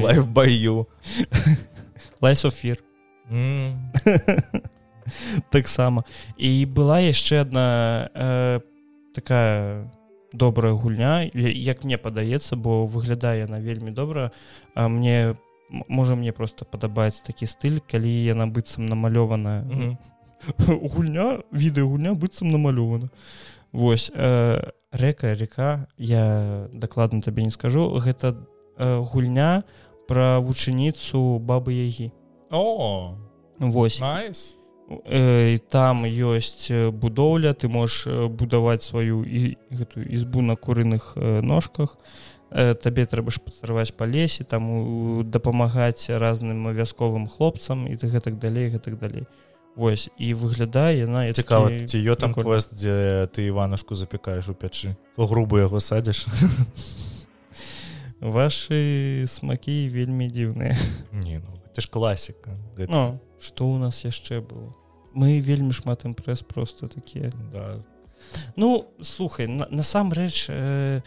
[0.01, 0.87] лайф баю
[2.21, 2.83] лайсофір
[5.49, 6.03] таксама
[6.37, 8.59] і была яшчэ одна э,
[9.13, 9.91] такая
[10.33, 11.29] добрая гульня.
[11.33, 14.31] Як мне падаецца бо выглядае яна вельмі добра.
[14.75, 15.35] А мне
[15.69, 19.63] можа мне просто падабаецца такі стыль калі яна быццам намалёваная.
[19.63, 19.97] Mm -hmm
[20.67, 23.09] гульня відэо гульня быццам намалёвана.
[23.71, 28.35] Восьось э, рэка река я дакладна табе не скажу гэта
[28.77, 29.63] э, гульня
[30.07, 32.11] пра вучаніцу бабы ягі.
[32.51, 33.15] О
[33.59, 34.55] восьось nice.
[35.05, 41.97] э, там ёсць будоўля ты можаш будаваць сваю і гэтую ізбу на курыных э, ножках.
[42.51, 48.39] Э, табе трэба ж пацарваць па лесе там дапамагаць разным вясковым хлопцам і ты гэтак
[48.39, 49.23] далей гэтак далей
[49.75, 54.95] Вось і выглядае яна цікава ці ё там квест дзе ты іванушку запікаеш у пячы
[55.15, 56.27] у грубу яго садзіш.
[58.19, 60.75] Ваши смакі вельмі дзіўныя
[61.11, 62.51] не ну, ты ж класіка.
[62.77, 64.75] Ну, што у нас яшчэ было
[65.13, 67.79] мы вельмі шмат імпрэс просто такія да.
[68.55, 71.01] ну слухай насамрэч на э,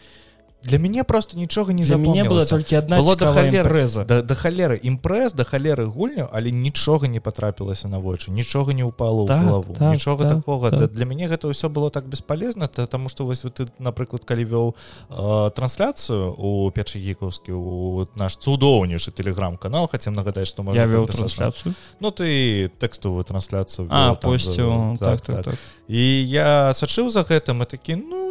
[0.65, 5.33] для мяне просто нічога не за мяне была толькі одна халереза да, да халеры імпрэс
[5.33, 9.93] да халеры гульню але нічога не потрапілася на вочы нічога не упало так, голову так,
[9.93, 10.69] нічога так, такого.
[10.69, 10.79] так.
[10.79, 14.67] Да, для мяне гэта ўсё было так бесполезна потому что вось ты напрыклад калі вёў
[15.09, 21.75] э, трансляцыю у печы гікаўскі у наш цудоўнейшы телеграм-канал хотим нагадаць что я вёў трансляцыю
[21.99, 23.87] Ну ты тэкставую трансляцыю
[24.21, 25.55] посцю так, так, так, так.
[25.87, 28.24] і я сачыў за гэтым и такі ну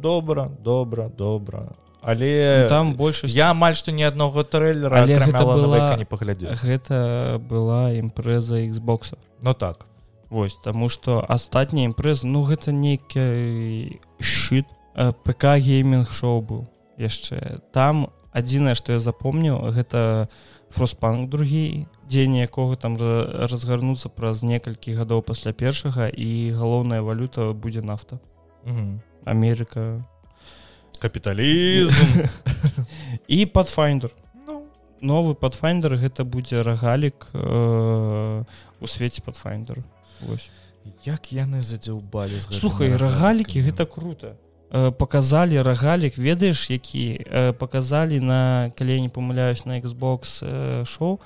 [0.00, 1.68] добра добра добра.
[2.02, 7.40] Але ну, там больше я амаль што ні аднаго трэйлера гэта была не паглядзе гэта
[7.44, 9.86] была імпрэза xбокса Ну так.
[10.30, 16.64] Восьось таму што астатняя імпрэза ну гэта нейкі шит ПК гейминг шоу быў
[16.96, 17.60] яшчэ.
[17.72, 20.28] Там адзінае што я запомніў гэта
[20.70, 27.82] фроспанк другі дзень якога там разгарнуцца праз некалькі гадоў пасля першага і галоўная валюта будзе
[27.82, 28.20] нафта
[29.24, 30.04] Амерыка
[30.98, 32.24] капіталізм
[33.28, 34.10] і падфайндер
[34.46, 34.64] ну,
[35.00, 38.44] новы падфайндер гэта будзе рагалік э,
[38.80, 39.80] у свеце падфайндер
[41.04, 44.36] як яны задзяўбалі слухай рагалікі гэта круто.
[44.70, 47.26] Показалі рагалік ведаеш які?
[47.58, 50.44] Показалі на калі не памыляюсь на Xbox
[50.86, 51.18] шоу.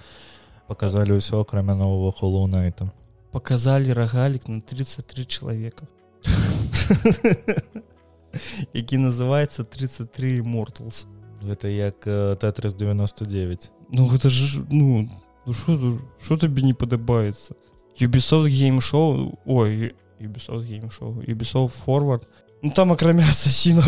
[0.66, 2.90] Показалі ўсё акрамя нового холоуна там
[3.34, 5.86] показалі рагалік на 33 чалавека
[8.72, 11.06] які называется 33 морталс
[11.42, 12.04] гэта як
[12.38, 15.08] тетрис 99 ну гэта ж ну
[15.52, 17.54] что ну, табе не падабаецца
[18.00, 22.28] юбісов гейм шоу ой юбісов гейм шоу юбісов форвард
[22.62, 23.84] ну там акрамя асасінаў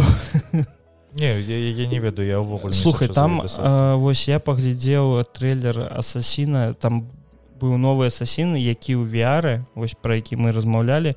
[1.17, 6.75] не я, я не ведаю я ўвогуле слухай там а, вось я паглядзеў трейлер асасіна
[6.75, 7.09] там
[7.61, 11.17] быў новы асасін які ў вяры вось пра які мы размаўлялі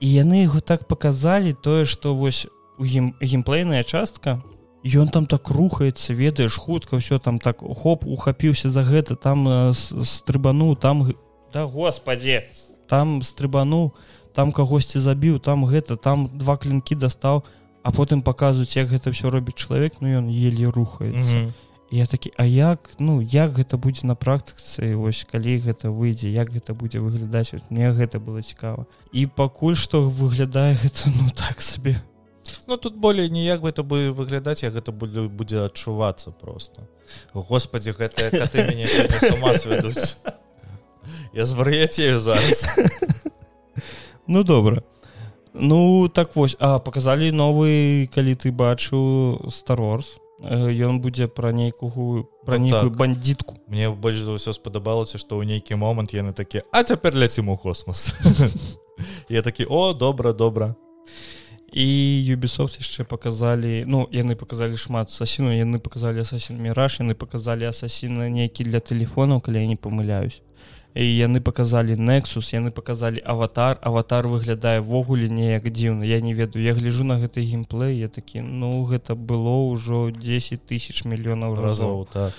[0.00, 2.46] яны яго так показалі тое что вось
[2.78, 4.42] у гім геймплейная частка
[4.84, 10.76] ён там так рухаецца ведаеш хутка все там так хоп ухапіўся за гэта там стрыбану
[10.76, 11.14] там
[11.52, 12.44] да господи
[12.88, 13.92] там стрыбану
[14.34, 17.44] там кагосьці забіў там гэта там два клинкі дастаў
[17.82, 21.36] а потым паказваюць як гэта все робіць чалавек ну ён еле рухаецца.
[21.36, 25.90] Mm -hmm я такі а як ну як гэта будзе на практыцы вось калі гэта
[25.90, 28.86] выйдзе як гэта будзе выглядаць вот, мне гэта было цікава.
[29.12, 32.02] І пакуль што выглядае гэта ну так сабе.
[32.66, 36.88] Ну тут болей ніяк бы это бы выглядаць як гэта будзе будзе адчувацца просто.
[37.32, 38.30] Господи гэта
[41.32, 42.78] я звар'яцею зараз.
[44.28, 44.82] Ну добра.
[45.54, 52.58] Ну так вось а показалі новы калі ты бачу старорс ён будзе пра нейкую пра
[52.58, 52.98] ну, нейкую так.
[52.98, 53.56] бандитку.
[53.66, 57.56] Мне больш за ўсё спадабалася што ў нейкі момант яны такі а цяпер ляцім у
[57.56, 58.12] космос
[59.28, 60.76] я такі о добра добра
[61.72, 61.86] і
[62.24, 68.28] юбісофт яшчэ показалі ну яны показалі шмат асасіну яны показалі асасін міраж яны показалі асасіны
[68.30, 70.45] нейкі для телефонаў калі я не памыляюсь
[71.04, 73.78] яны показалі nexus яны показалі аватар.
[73.82, 76.04] Аватар выглядае ввогуле неяк дзіўна.
[76.04, 80.64] Я не ведаю я гляжу на гэты геймплей я такі ну гэта было ўжо 10
[80.64, 82.08] тысяч мільёнаў разоў.
[82.12, 82.32] Так.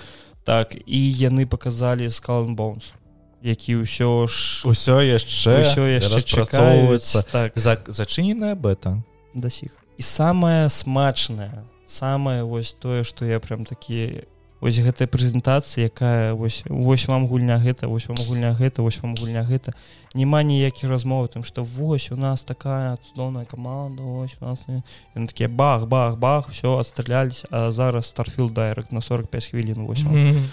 [0.43, 2.93] Так і яны показалі скалбонс
[3.41, 7.52] які ўсё ж усё яшчэ ўсё яшчэ працоўваецца так.
[7.56, 9.04] За зачыненая бета.
[9.34, 14.28] Да сіх і самае смачнае самае вось тое што я прям такі
[14.62, 19.13] ось гэтая прэзентацыя якая вось вось вам гульня гэта вось вам гульня гэта вось вам
[19.15, 19.74] гульня гэта
[20.13, 24.65] няма ніякіх размоў там што вось у нас такая цудоўная каманда ось у нас
[25.13, 30.50] такія бах бах бах все адстралялись а зараз старфіл дайрак на 45 хвілін 8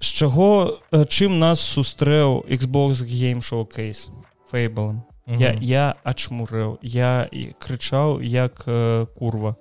[0.00, 4.10] з чаго чым нас сустрэў Xbox game showcase?
[4.50, 9.56] Фейбалом я я ачмурэў я і крычаў як э, курва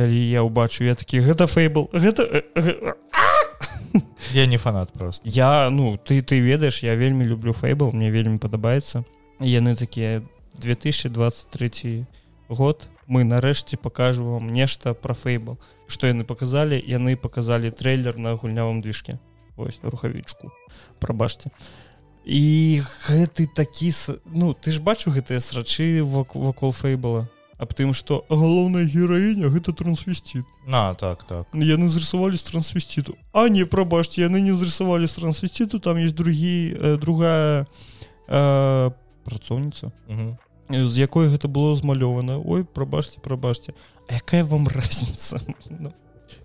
[0.00, 2.24] калі я ўбачу я такі гэта фейбл гэта
[4.32, 5.28] я не фанат просто.
[5.28, 9.04] Я ну ты ты ведаеш я вельмі люблю фейбл мне вельмі падабаецца.
[9.40, 10.22] Яны такія
[10.56, 12.06] 2023
[12.48, 18.32] год мы нарэшце покажу вам нешта про фейбл что яны показалі яны показалі трейлер на
[18.40, 19.18] гульнявым движке.
[19.56, 20.48] Ось рухавічку
[20.98, 21.52] прабачце.
[22.24, 23.92] І гэты такі
[24.24, 27.28] ну ты ж бачу гэтыя срачы вакол фейбла
[27.60, 31.44] аб тым что галоўная гераіня гэта трансвесціт на так так.
[31.52, 36.72] Яны зрысавалі з трансвесціту а не прабачце яны не зрысавалі з трансвесціту там есть другі
[36.72, 37.66] э, другая
[38.28, 38.90] э,
[39.24, 39.92] працоўніца
[40.70, 42.38] з якой гэта было змалёвана.
[42.38, 43.74] Ой прабачце прабачце.
[44.08, 45.92] Якая вам разница ну.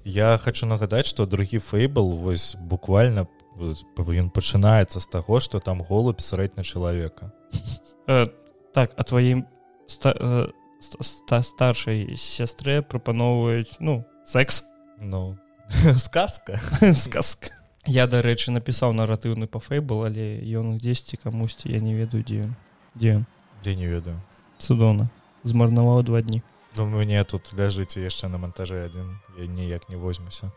[0.04, 6.20] я хочу нагадаць что другі фейбл вось буквально ён пачынаецца з таго что там голубь
[6.20, 7.32] срэдня чалавека.
[8.08, 8.28] Э,
[8.74, 9.46] так а тваім
[10.80, 14.64] ста ста старшай сястрэ прапаноўваюць ну секс.
[15.00, 15.38] Ну.
[15.98, 16.60] Сказка.
[16.94, 17.50] Сказка.
[17.86, 22.50] Я дарэчы напісаў наратыўны па фейбл але ён дзесьці камусьці я не ведаю дзе
[22.96, 23.22] дзе
[23.62, 24.18] дзе не ведаю
[24.58, 25.10] цудоўна
[25.44, 26.42] змарнаваў два дні.
[26.78, 30.52] Ну мне тут ляжыце яшчэ на монтажы адзін я ніяк не возьмуся.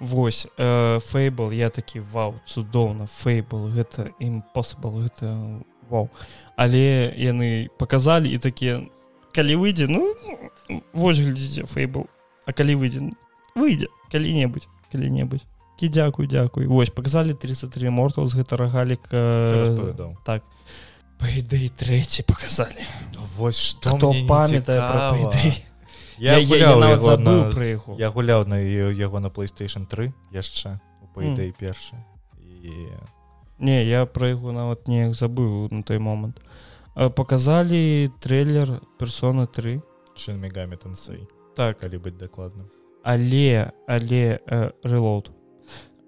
[0.00, 6.10] Вось э, фейбл я такі вау цудоўна фейбл гэта імпосібл гэта вау
[6.56, 8.82] але яны показалі і такія
[9.34, 10.14] калі выйдзе ну
[10.92, 12.06] вось глядзіце фейбл.
[12.46, 13.10] А калі выйдзе
[13.54, 15.46] выйдзе калі-небудзь калі-небудзь
[15.78, 20.46] кі дзякуй дзякуй вось показалі 33 мортал з гэта рагалік э, так.
[21.18, 22.82] Па ідэй трэці показалі.
[23.38, 24.82] Вось что памятае
[26.18, 30.12] я, я, я, я забыл на, про яго я гуляў на яго на playstation 3
[30.30, 30.78] яшчэ
[31.14, 31.58] по ідэі mm.
[31.58, 31.98] першы.
[32.38, 32.90] І
[33.58, 36.38] не я про яго нават неяк забыў на той момант
[36.94, 39.80] показалі трейлер персона 3
[40.14, 41.26] чын мегамі танцей
[41.56, 41.78] так.
[41.78, 42.70] Калі быць дакладным
[43.02, 44.40] але але
[44.82, 45.30] релоуд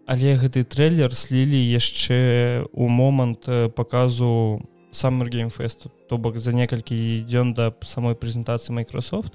[0.06, 4.62] але гэты трейлер слілі яшчэ у момант показу
[4.96, 9.34] саммер геймфесту то бок за некалькі дзён да самой прэзентацыі Microsoft.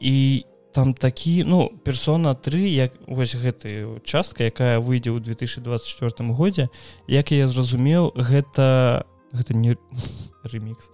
[0.00, 6.68] І там такі ну персона 3 як вось гэты частка якая выйдзе ў 2024 годзе
[7.08, 9.76] як я зразумеў гэта гэта не
[10.52, 10.90] ремікс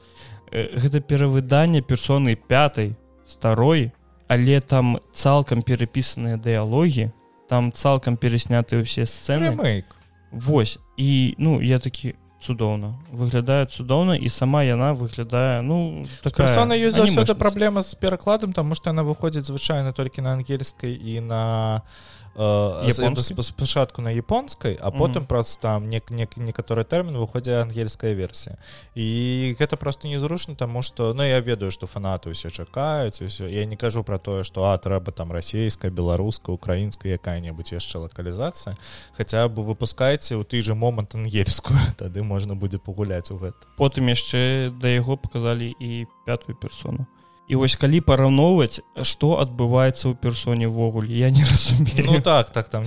[0.52, 2.94] гэта перавыданне персоны 5
[3.26, 3.92] старой
[4.28, 7.12] але там цалкам перапісаныя дыялогі
[7.48, 9.84] там цалкам пераснятыя ўсе сцэны.
[10.32, 12.98] Вось і ну я такі цудоўна.
[13.12, 18.90] Выглядае цудоўна і сама яна выглядае ну такая ёсць заўсёды праблема з перакладам тому что
[18.90, 21.82] она выходзіць звычайна толькі на ангельскай і на
[23.42, 28.58] спачатку на японскай а потым просто там не, не, некаторы тэрмін выходзе ангельская версія
[28.94, 33.64] і гэта просто незручна тому что ну я ведаю что фанаты ўсе чакаюць усё я
[33.66, 38.76] не кажу про тое что а трэба там расійская беларуска украінская якая-небудзь яшчэ лакалізацыя
[39.16, 44.10] хаця бы выпускаеце ў ты же момант ангельскую тады можна будзе пагуляць у гэта потым
[44.10, 47.06] яшчэ да яго показалі і пятую персону
[47.48, 52.18] і вось калі параўноўваць что адбываецца ў персоне ввогуле я не разумею.
[52.18, 52.84] Ну, так так там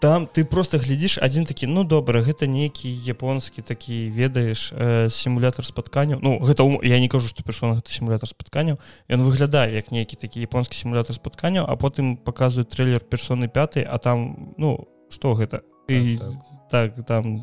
[0.00, 5.64] там ты просто глядзіш один такі ну добра гэта нейкі японскі такі ведаеш э, сімулятор
[5.64, 8.78] спатканняў ну гэта я не кажу что персона гэта сімулятор спатканняў.
[9.08, 13.98] Ён выглядае як нейкі такі японскі сімулятор спатканняў а потым показваюць трейлер персоны 5 а
[13.98, 16.32] там ну что гэта ты так,
[16.70, 16.94] так.
[16.94, 17.42] так там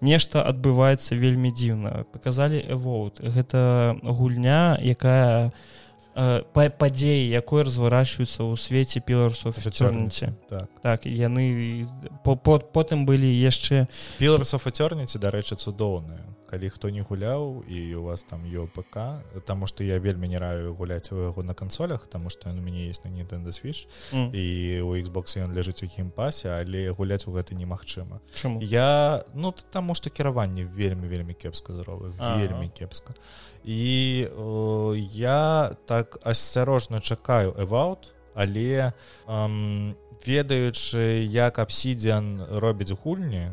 [0.00, 2.06] нешта адбываецца вельмі дзіўна.
[2.14, 3.20] Показалі эвоут.
[3.20, 5.52] Гэта гульня якая
[6.14, 10.70] па падзеі якой разварачваюцца ў свеце піларсов цёрніце так.
[10.82, 11.86] Так яны
[12.22, 13.90] потым былі яшчэ
[14.22, 16.22] піларсов ацёрніце дарэчы цудоўныя
[16.54, 20.74] калі хто не гуляў і у вас там ПК Таму што я вельмі не раю
[20.74, 24.30] гуляць у яго на кансолях тому што ён у мяне есть на Nintendo switch mm.
[24.30, 28.22] і у Xbox ён ляжыць у геймпасе але гуляць у гэта немагчыма
[28.62, 33.14] я ну таму што кіраванне вельмі вельмі кепска зробы вельмі кепска
[33.64, 38.94] і о, я так асцярожна чакаю эваут але
[39.26, 43.50] эм, ведаючы як абсідзян робіць гульні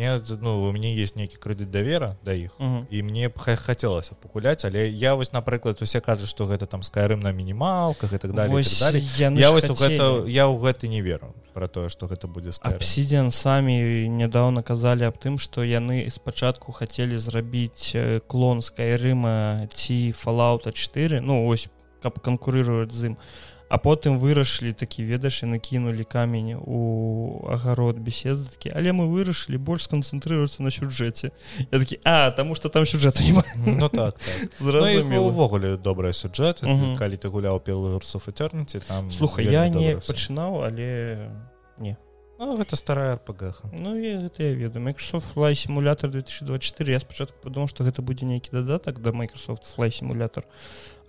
[0.00, 2.84] мне ну у мяне есть нейкі крэдыт давера да іх -huh.
[2.90, 7.32] і мне хацелася пагуляць але я вось напрыклад усе кажуць что гэта там скайрым на
[7.32, 9.40] мінімалках і так далее, так далее.
[9.40, 14.08] я вось гэта я ў гэты не веру про тое что гэта будзе абсідзян самі
[14.08, 17.96] нядаўна казалі аб тым что яны спачатку хацелі зрабіць
[18.26, 21.68] клон скайрыма ці фалаута 4 ну ось
[22.02, 28.02] каб канкурыруюць з ім а а потым вырашылі такі ведаш і накінулі камень у агарод
[28.02, 31.30] беседкі але мы вырашылі больш сканцэнтрыруцца на сюджэце
[31.70, 33.22] я такі а таму что там сюжэт
[33.56, 34.50] ну, так, так.
[34.60, 36.60] ну, увогуле добрая сюджэт.
[36.98, 41.30] Калі ты гуляў пелурсов ацёрніці там слухай я не пачынаў але
[41.78, 41.96] не.
[42.40, 44.84] Ну, гэта старая рпг Ну гэта я ведаю.
[44.84, 49.92] Microsoft флай сімулятор 2024 я спачатку падумаў што гэта будзе нейкі дадатак да Microsoft флай
[49.92, 50.44] сімулятор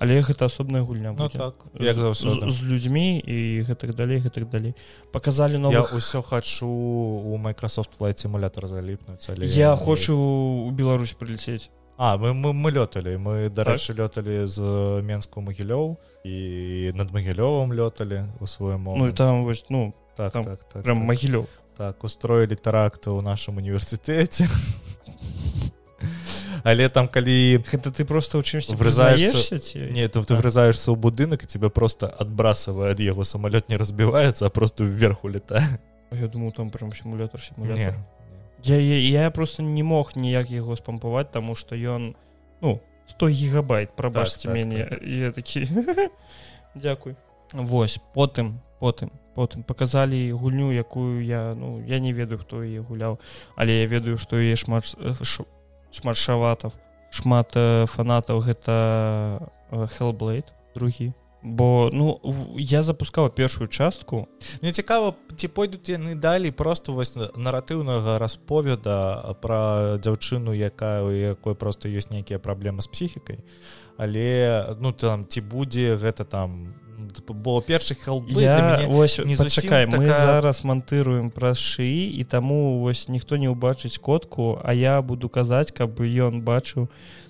[0.01, 4.49] але гэта асобная гульня ну, так, як з, з, з людзьмі і гэтак далей гэтак
[4.49, 4.73] далей.
[5.13, 5.93] Показалі новых...
[5.93, 11.69] ўсё хачу у Microsoft флай сімулятор заліпнуць але я, я хочу у Беларусь прилететь
[12.01, 13.13] А мы, мы, мы лёталі.
[13.21, 14.09] Мы дарэчы так?
[14.09, 14.59] лёталі з
[15.05, 18.45] менску магілёў і над магілёвым лёталі у
[18.77, 21.05] момент Ну і там вось ну так, там, так, так прям так.
[21.05, 21.45] магілёў
[21.77, 24.49] так устроілі таракты ў нашым універсітэце
[26.63, 29.59] але там калі гэта ты просто у чымсьці врызаешься
[29.91, 34.45] не там ты врызаешься ў будынак і тебе просто адбрасывае ад яго самалёт не разбіваецца
[34.45, 35.63] а просто вверх улетае
[36.11, 37.95] я думаю там прям сімулятор сімулятор
[38.63, 42.15] я, я, я просто не мог ніяк яго спампаваць тому что ён
[42.61, 44.85] ну 100 гигабайт прабачце так, мяне.
[44.85, 45.07] так, так.
[45.07, 45.67] я такі
[46.75, 47.15] Дякуй
[47.53, 49.63] Вось потым потым потым.
[49.63, 53.19] Показалі гульню якую я ну я не ведаю хто яе гуляў
[53.55, 54.95] але я ведаю што яе шмат
[55.91, 56.79] шмат шаватов
[57.11, 58.75] шмат э, фанатаў гэта
[59.71, 61.13] hellblade другі.
[61.43, 62.21] Бо ну
[62.55, 64.27] я запускаў першую частку.
[64.61, 71.55] Мне цікава ці пойдуць яны далей просто вось наратыўнага расповеда пра дзяўчыну якая у якой
[71.55, 73.39] просто ёсць нейкія праблемы з псіхікай.
[73.97, 76.75] Але ну там ці будзе гэта там
[77.27, 78.23] бо першы хел
[78.89, 79.99] ось не зачакай такая...
[79.99, 85.29] мы зараз монтыруем праз шыі і таму вось ніхто не ўбачыць котку а я буду
[85.29, 86.87] казаць каб ён бачыў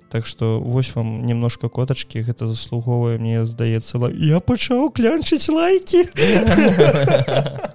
[0.09, 6.07] так что вось вам немножко котачки гэта заслугоўвае мне здаецца я пачаў клянчыць лайки!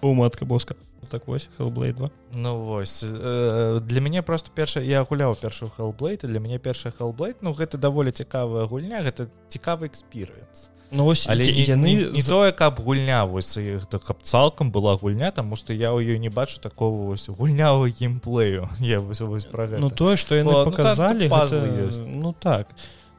[0.00, 0.74] У матка боска
[1.08, 6.20] так вось хелблей 2 ну вось э, для мяне просто перша я гуляў першую хелблейт
[6.22, 10.70] для мяне першая хелблейт ну гэта даволі цікавая гульня гэта цікавы экспірыенс.
[10.90, 13.58] Ну, ось, але яны не, не тое каб гульня вось
[13.90, 18.68] каб цалкам была гульня тому что я ў ёй не бачу такого вось гульнявого геймплею
[18.80, 22.68] я вось, вось про ну тое что яны Бо, показалі ну, гэта, ну так.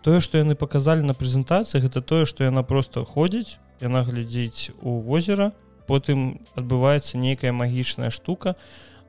[0.02, 5.00] Тое что яны показалі на прэзентацыі гэта тое что яна просто ходзіць яна глядзіць у
[5.00, 5.52] возера
[5.90, 8.56] потым адбываецца нейкая магічная штука.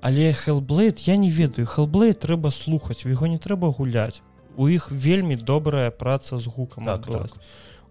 [0.00, 4.24] Але хелблейд я не ведаю хелблейд трэба слухаць у яго не трэба гуляць.
[4.56, 7.36] У іх вельмі добрая праца з гукам так, так.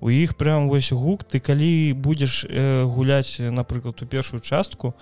[0.01, 4.95] У іх прям вось гук ты калі будзеш э, гуляць напрыклад у першую частку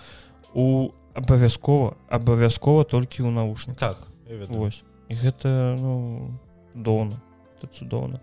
[0.53, 4.03] у абавязкова абавязкова толькі ў наушнік так
[4.51, 4.83] вось.
[5.07, 6.35] І гэта ну
[6.75, 7.21] доўна
[7.65, 8.19] цудоўна.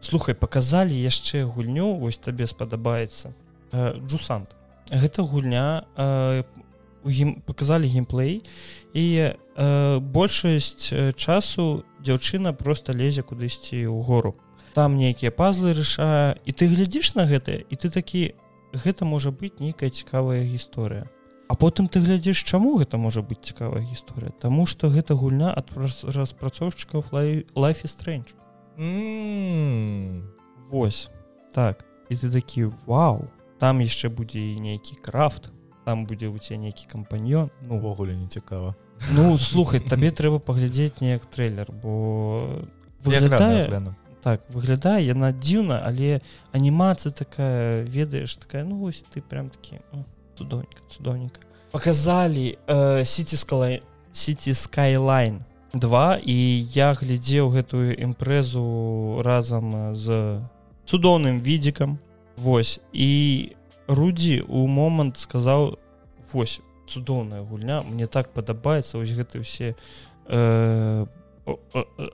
[0.00, 3.32] Слухай показалі яшчэ гульню вось табе спадабаецца.
[3.72, 4.56] Э, джусант
[4.90, 6.44] гэта гульня э,
[7.04, 8.42] гім показалі геймплей
[8.92, 14.36] і э, большасць э, часу дзяўчына просто лезе кудысьці ў гору
[14.74, 18.34] там нейкія пазлы рашае і ты глядзіш на гэта і ты такі
[18.74, 21.06] гэта можа быць нейкая цікавая гісторыя.
[21.46, 24.32] А потым ты глядзіш чаму гэта можа быць цікавая гісторыя?
[24.42, 27.04] Таму што гэта гульня ад распрацоўшчыкаў
[27.54, 28.34] лайфе стрэнч
[30.70, 31.10] Вось
[31.54, 31.84] так.
[32.10, 33.30] І ты такі Вау
[33.64, 35.48] там яшчэ будзе і нейкі крафт
[35.88, 37.48] там будзе у цябе нейкі кампаньён.
[37.64, 38.76] Ну увогуле не цікава.
[39.16, 42.60] Ну слухай табе трэба паглядзець неяк трэйлер бо
[43.00, 46.20] выглядае так выглядае яна дзіўна але
[46.52, 49.80] анімацыя такая ведаеш такая ну вось ты прям такі
[50.36, 51.40] цудоўненька цудоўненька
[51.72, 52.56] показалі
[53.04, 53.80] сити скала
[54.12, 55.40] сити скайлайн
[55.72, 56.36] 2 і
[56.76, 60.40] я глядзеў гэтую імпрэзу разам з
[60.84, 61.98] цудоўным відзікам
[62.36, 62.80] Вось.
[62.92, 63.52] І
[63.86, 65.78] рудзі у момант сказаў
[66.32, 69.74] вось цудоўная гульня мне так падабаецца вось гэты ўсе
[70.28, 71.06] э,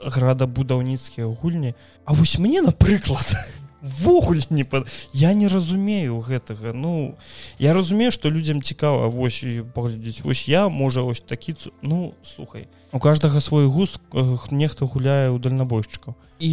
[0.05, 3.27] градабудаўніцкія гульні А вось мне напрыклад
[3.83, 4.85] ввогуле не па...
[5.13, 6.73] я не разумею гэтага.
[6.75, 7.17] Ну
[7.59, 9.45] я разумею что людям цікава вось
[9.75, 10.23] паглядзець.
[10.25, 14.01] Вось я можа ось такі ну слухай у каждага свой густ
[14.51, 16.53] нехта гуляе у дальнабойшчыкаў і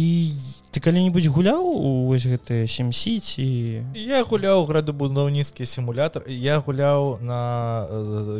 [0.70, 1.64] ты калі-нибудь гуляў
[2.06, 7.88] вось гэтыя семсіці я гуляў градабудаўніцкі сімулятор я гуляў на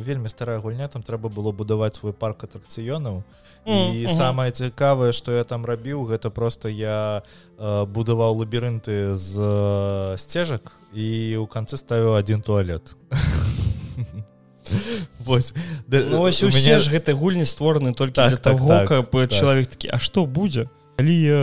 [0.05, 3.23] вельмі старая гульня там трэба было будаваць свой парк атракцыёнаў
[3.67, 4.17] і mm -hmm.
[4.17, 7.23] самае цікавае что я там рабіў гэта просто я
[7.95, 9.35] будаваў лабірынты з
[10.17, 12.97] сцежак і у канцы ставіў один туалет
[15.25, 15.55] вось.
[15.89, 16.81] Ну, вось усе меня...
[16.81, 19.33] ж гэтай гульні створаны толькі так, так, того так, каб так.
[19.33, 20.69] чалавек такі А што будзе?
[20.97, 21.41] Калі я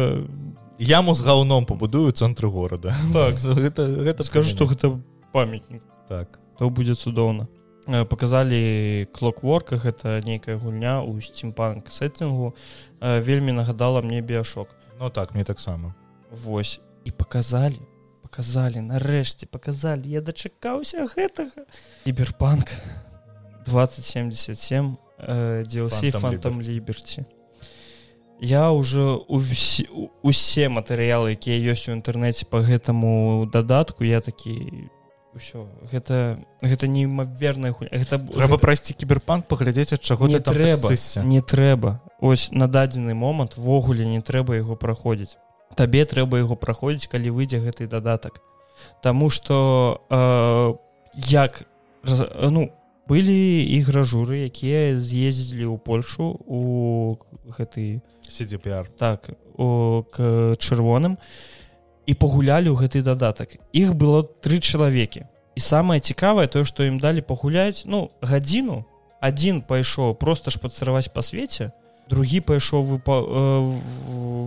[0.79, 2.95] яму з гаўном пабудую цэнтры горада.
[3.13, 4.99] Так, гэта, гэта скажу што гэта
[5.31, 5.81] памятнік.
[6.07, 6.39] Так.
[6.59, 7.47] То будзе цудоўна.
[7.87, 12.55] Э, показалі клокворках это нейкая гульня у стимпанк сеттингу
[12.99, 14.69] э, вельмі нагадала мне біошок
[14.99, 15.93] Ну так мне таксама.
[16.31, 16.79] Вось.
[17.03, 17.79] І показалі
[18.21, 21.63] показалі нарэшце показалі я дачакаўся гэтага.
[22.03, 22.71] Кіберпанк
[23.65, 27.25] 2077 DLC фантом ліберці
[28.39, 34.91] я ўжо усе матэрыялы якія ёсць у інтэрнэце по гэтаму дадатку я такі
[35.35, 38.61] ўсё гэта гэта неймаверная хуйня гэта трэба гэта...
[38.61, 40.91] прайсці кіберпанк паглядзець ад чаго не трэба
[41.23, 45.39] не трэба ось на дадзены момант ввогуле не трэба яго праходзіць
[45.79, 48.43] табе трэба яго праходзіць калі выйдзе гэты дадатак
[49.01, 50.73] Таму что э,
[51.15, 51.63] як
[52.03, 52.71] ну
[53.07, 61.21] былі і гражуры якія з'ездзілі ў Польшу у гэты сидзіпр так о, к чырвоным
[62.09, 63.61] і пагулялі ў гэты дадатак.
[63.73, 65.29] Іх было тры чалавекі.
[65.55, 68.85] І самае цікавае тое што ім далі пагуляць ну гадзіну.
[69.21, 71.71] Адзін пайшоў просто ж пацараваць па свеце
[72.09, 73.21] другі пайшоў выпа...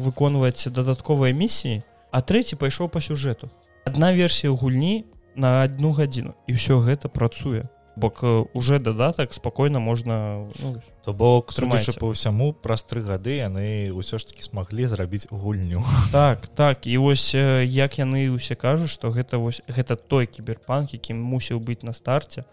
[0.02, 3.50] выконваць дадатковыя місіі а трэці пайшоў па сюжэту.
[3.86, 6.34] Адна версія гульні на одну гадзіну.
[6.46, 8.22] І ўсё гэта працуе бок
[8.54, 14.22] уже дадатак спакойна можна ну, то бок трымаючы по ўсяму праз тры гады яны ўсё
[14.22, 15.82] ж таки смаглі зрабіць гульню.
[16.12, 21.18] Так так і вось як яны усе кажуць что гэта вось гэта той кіберпанк якім
[21.18, 22.46] мусіў быць на старце.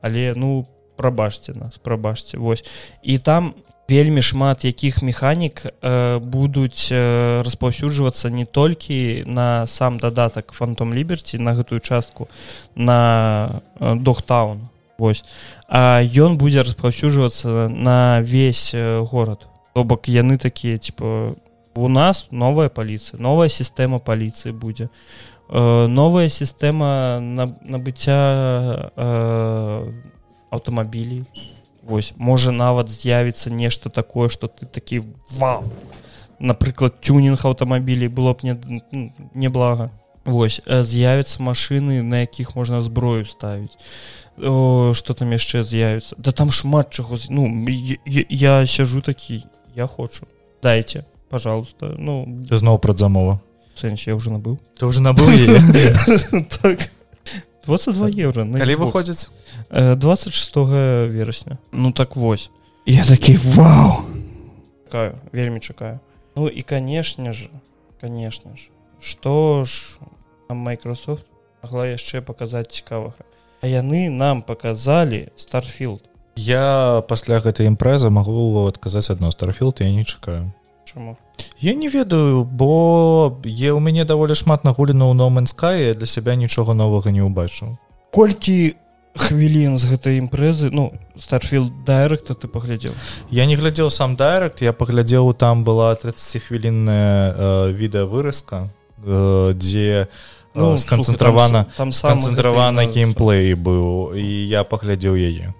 [0.00, 2.64] Але ну прабачце нас прабачце вось.
[3.02, 3.54] І там
[3.90, 11.38] вельмі шмат якіх механік э, будуць э, распаўсюджвацца не толькі на сам дадатак фантом ліберці
[11.38, 12.28] на гэтую частку
[12.74, 14.69] на э, дохтаун
[15.00, 15.24] Вось.
[15.66, 19.48] А ён будзе распаўсюджвацца на весь э, горад.
[19.72, 21.32] То бок яны такія типа
[21.74, 24.90] у нас новая паліцыя новая сістэма паліцыі будзе
[25.48, 29.92] э, новая сістэма набыцця э,
[30.50, 31.24] аўтамабілей.
[31.82, 32.12] Вось.
[32.16, 35.00] Можа нават з'явіцца нешта такое что ты такі
[35.38, 35.64] вам
[36.40, 38.54] напрыклад тюнінг аўтамабілей было б не
[39.32, 39.90] неблага.
[40.24, 40.60] Вось.
[40.66, 43.78] З'явяцца машины на якіх можна зброю ставіць
[44.40, 50.26] что там яшчэ з'явіцца да там шмат чаго ну я, я сяжу такі я хочу.
[50.62, 51.94] Дайте пожалуйста.
[51.98, 53.40] Ну зноў прадзамова
[53.74, 55.28] сэнсе я уже набыў ты уже набыў
[57.66, 59.30] 22 евро калі выходзіць
[59.70, 60.56] 26
[61.12, 62.50] верасня ну так вось.
[62.86, 64.04] Я такі вау!
[64.86, 66.00] Чакаю вельмі чакаю
[66.36, 67.48] ну і канешне ж
[68.00, 68.70] конечно ж
[69.00, 69.98] что ж
[70.48, 71.24] Microsoft
[71.62, 73.22] могла яшчэ паказаць цікавага
[73.60, 79.30] а яны нам показалі старфілд я пасля гэтай імпрэзы магу адказаць адно.
[79.30, 80.52] Старфілд я не чакаю.
[80.88, 81.16] Чаму?
[81.60, 86.74] я не ведаю бо е у мяне даволі шмат нагулена ў номенскае для сябе нічога
[86.74, 87.76] новага не ўбачыў.
[88.12, 88.76] Колькі
[89.14, 92.92] хвілін з гэтай імпрэзы ну старфілд дайректа ты паглядзеў?
[93.30, 98.68] Я не глядзеў сам дайрект я паглядзеў там была 30 хвілінная э, відэа выразка
[99.04, 100.08] э, дзе
[100.54, 105.54] ну, сканцэнтравана там сканцэнтравана геймплей быў і я паглядзеў яе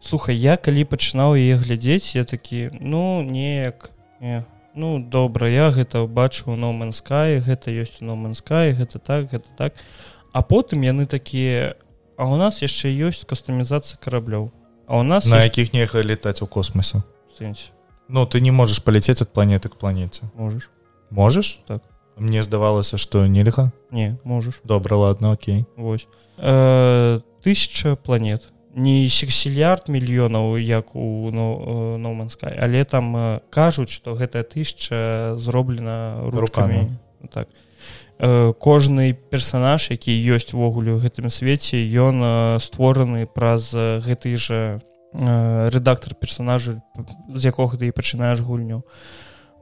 [0.00, 4.44] слухай я калі пачынаў яе глядзець я такі ну неяк не
[4.74, 9.74] ну добра я гэта бачу номенскай гэта ёсць номенскай гэта так гэта так
[10.32, 11.76] а потым яны такія
[12.16, 14.50] А у нас яшчэ ёсць кастамізацыя караблёў
[14.86, 17.02] А у нас на якіх нельга летаць у космосе
[18.08, 20.28] Ну ты не можаш паляцець ад планеты к планеце.
[20.36, 20.70] Можаш.
[21.10, 21.60] Можаш?
[21.66, 21.82] Так
[22.16, 23.72] мне здавалася что нельга.
[23.90, 25.66] Не можаш добра ладно Окей.
[25.76, 26.06] Вось
[26.38, 28.48] э, тысяча планет.
[28.74, 36.90] Не сексілярд мільёнаў як у номанскай але там кажуць что гэтая тысяча зроблена руками.
[37.32, 37.48] Так.
[38.18, 44.38] Э, кожны персонаж які ёсць увогуле ў гэтым свеце ён э, створаны праз э, гэты
[44.38, 44.78] жа
[45.14, 46.82] рэдактор персонажу
[47.30, 48.82] з якога ты і пачынаеш гульню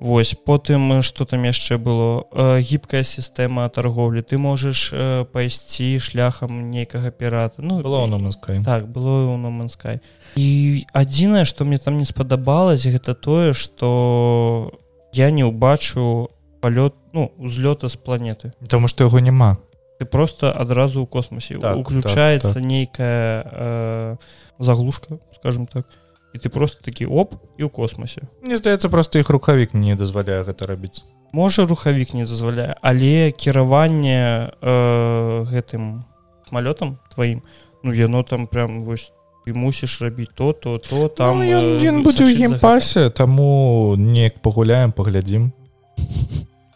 [0.02, 2.26] Вось потым что там яшчэ было?
[2.58, 4.90] Гібкая сістэма торговлі ты можаш
[5.30, 7.62] пайсці шляхам нейкага пірата.
[7.62, 10.02] Ну было номанскай так было у номанскай
[10.34, 14.74] і адзінае что мне там не спадабалось гэта тое что
[15.14, 18.52] я не ўбачу палёт ну узлёта з планеты.
[18.58, 19.58] Потому что яго няма.
[20.00, 22.64] Ты просто адразу ў космосе так, уключается так, так.
[22.64, 24.16] нейкая э,
[24.58, 25.86] заглушка скажем так
[26.34, 28.22] і ты просто такі оп і ў космосе.
[28.42, 34.52] Мне здаецца просто іх рухавік не дазваляе гэта рабіць можа рухавік не дазваляе але кіраванне
[34.60, 36.04] э, гэтым
[36.48, 37.42] самолетам тваім
[37.82, 39.12] ну яно там прям вось
[39.44, 44.92] ты мусіш рабіць то то то там ну, ён будзе ў геймпасе таму неяк пагуляем
[44.92, 45.52] паглядзім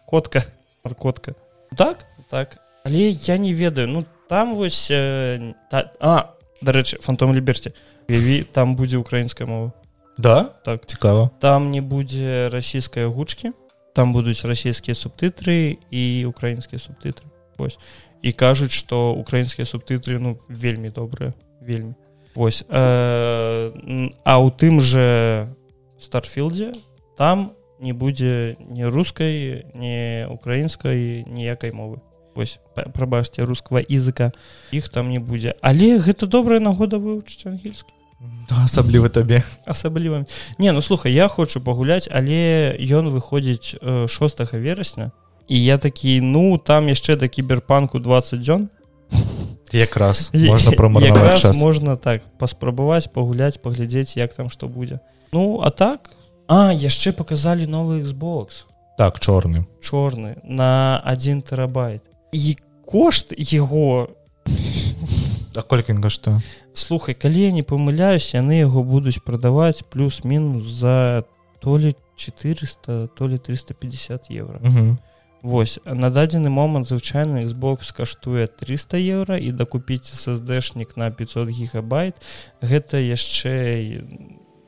[0.05, 0.41] котка
[0.83, 1.37] маркотка
[1.77, 2.57] так так.
[2.83, 3.87] Але я не ведаю.
[3.87, 7.71] Ну там вось э, та, а дарэчы фантом ліберці
[8.51, 9.71] там будзе украінская мова.
[10.17, 10.43] Да?
[10.43, 10.85] Так.
[10.85, 13.51] Цікава там не будзе расійскай гучкі
[13.93, 17.25] там будуць расійскія субтытры і украінскія субтытры
[17.57, 17.79] ось.
[18.21, 21.93] І кажуць что украінскія субтытры ну вельмі добрыя вельмі
[22.35, 22.61] ось.
[22.69, 23.73] Э,
[24.23, 25.49] а ў тым же
[25.97, 26.77] старфілдзе
[27.17, 32.01] там не будзе ні рускай не украінскай ніякай мовы.
[32.37, 32.61] Вось
[32.93, 34.29] прабачце рускага языка.
[34.69, 37.96] Іх там не будзе але гэта добрая нагода вывучыць ангельскі
[38.49, 40.25] асабліва табе асабліва
[40.57, 45.11] не ну слухай я хочу пагуляць але ён выходзіць 6 верасня
[45.47, 48.69] і я такі ну там яшчэ да кіберпанку 20 дзён
[49.71, 50.31] якраз.
[50.33, 54.99] Можна прамарнаваць можна так паспрабаваць пагуляць паглядзець як там што будзе
[55.31, 56.11] ну а так?
[56.47, 58.65] А яшчэ показалі новы Xbox.
[58.97, 62.03] Так чорны чорны на один терабайт.
[62.31, 64.09] І кошт его
[65.57, 66.37] а колькі што
[66.73, 71.25] слухай калі я не памыляюсь яны яго будуць прадаваць плюс-мінус за
[71.59, 74.97] то ли 400 то ли 350 евро угу.
[75.41, 82.15] Вось на дадзены момант звычайны Xbox каштуе 300 евро і дакупіць сSD-шнік на 500 гигабайт
[82.61, 84.01] гэта яшчэ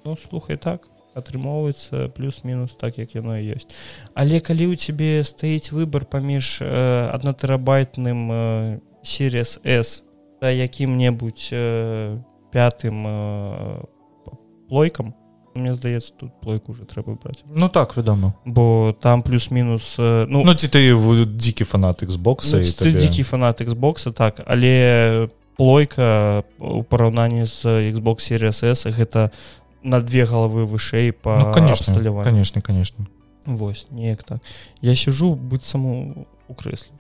[0.05, 0.85] ну слухай так
[1.15, 3.67] атрымоўваецца плюс-мінус так як яно ёсць.
[4.13, 9.19] Але калі ў цябе стаіць выбор паміж э, аднатэрабайтным э, с
[9.65, 10.08] да
[10.47, 12.17] якім-небудзь э,
[12.51, 13.83] пятым э,
[14.69, 15.15] плойкам.
[15.55, 20.53] Мне здаецца тут плойку уже трэба браць Ну так вядома бо там плюс-мінус ну ну
[20.53, 20.93] ці ты
[21.25, 24.39] дзікі фанат Xbox ну, ты дзікі фанат Xbox так.
[24.45, 25.27] Але
[25.57, 29.31] плойка у параўнанні з Xbox Series S гэта
[29.83, 33.07] на две галавы вышэй по ну, конечно конечно конечно.
[33.45, 34.39] Вось неяк так.
[34.81, 35.85] Я сижу быццам
[36.47, 36.98] у крэсле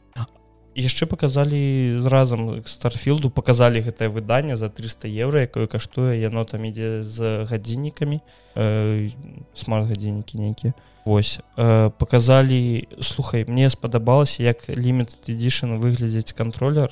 [0.79, 7.03] яшчэ показалі разам старфілду показалі гэтае выданне за 300 евро якое каштуе яно там ідзе
[7.03, 8.19] з гадзіннікамі.
[8.55, 9.09] Э,
[9.53, 10.73] смарт-гадзіннікі нейкія.
[11.05, 11.39] Вось.
[11.57, 16.91] Э, показалі слухай мне спадабалася як ліміт эдишн выглядзець контроллер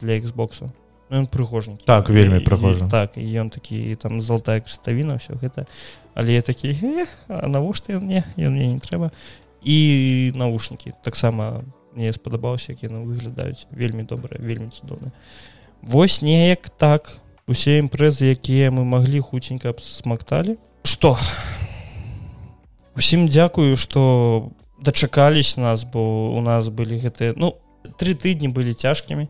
[0.00, 0.72] для Xбоксу
[1.10, 5.66] ну, прыгожнікі так вельмі прыгожа так і ён такі там золотая крыставіна все гэта.
[6.14, 6.74] Але я такі
[7.28, 8.24] навошта ён мне?
[8.36, 9.10] Ён мне не трэба
[9.62, 15.12] і навушнікі таксама у мне спадабаўся як яны выглядаюць вельмі добрыя вельмі цудоўны
[15.86, 17.18] восьось неяк так.
[17.46, 20.56] Усе імпрэзы якія мы маглі хуценька смакталі.
[20.82, 21.18] Что
[22.96, 27.56] усім дзякую что дачакались нас бо у нас былі гэтыя ну
[27.98, 29.28] три тыдні былі цяжкімі.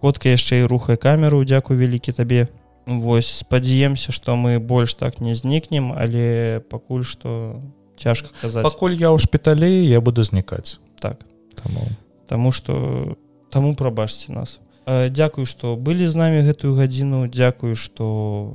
[0.00, 1.44] Котка яшчэ і рухае камеру.
[1.44, 2.48] Дзякую вялікі табе.
[2.86, 7.62] Восьось спадзяемся что мы больш так не знікнем але пакуль что
[7.94, 8.66] цяжка казаць.
[8.66, 10.82] Пакуль я ў шпіталі я буду знікаць.
[10.98, 11.22] Так
[11.62, 11.88] Таму
[12.26, 13.16] Таму што
[13.50, 14.58] таму прабачце нас.
[14.86, 18.54] Дзякую, што былі з намі гэтую гадзіну, дзякую, што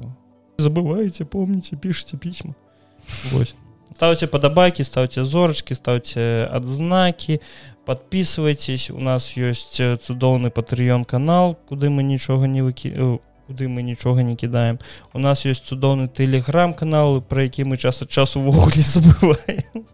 [0.59, 2.55] забываеце, помніце, пішце пісьма.
[3.95, 7.39] Стаўце падабайкі, стаўце зорачкі, стаўце адзнакі,
[7.85, 14.23] подписывайтесь у нас ёсць цудоўны патрыён канал, куды мы нічога не выкі куды мы нічога
[14.23, 14.79] не кідаем.
[15.13, 19.85] У нас ёсць цудоўны тэлеграм-канал, пра які мы час ад часу увогуле забываем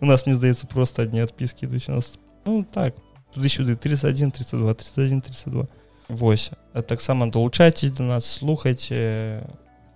[0.00, 2.94] у нас мне здаецца просто одни адпіски ідуць у нас ну так
[3.32, 5.66] туды-сюды 31 32 31 32
[6.08, 9.44] восьось таксама долучайтесь до нас слухайте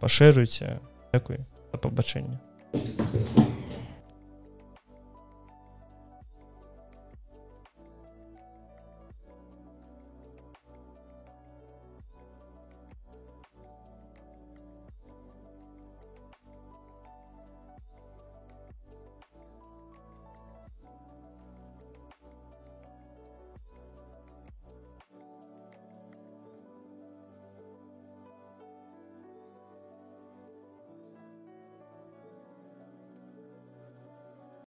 [0.00, 0.80] пашыруйте
[1.12, 1.40] Дякуй
[1.72, 2.40] за пабачэнне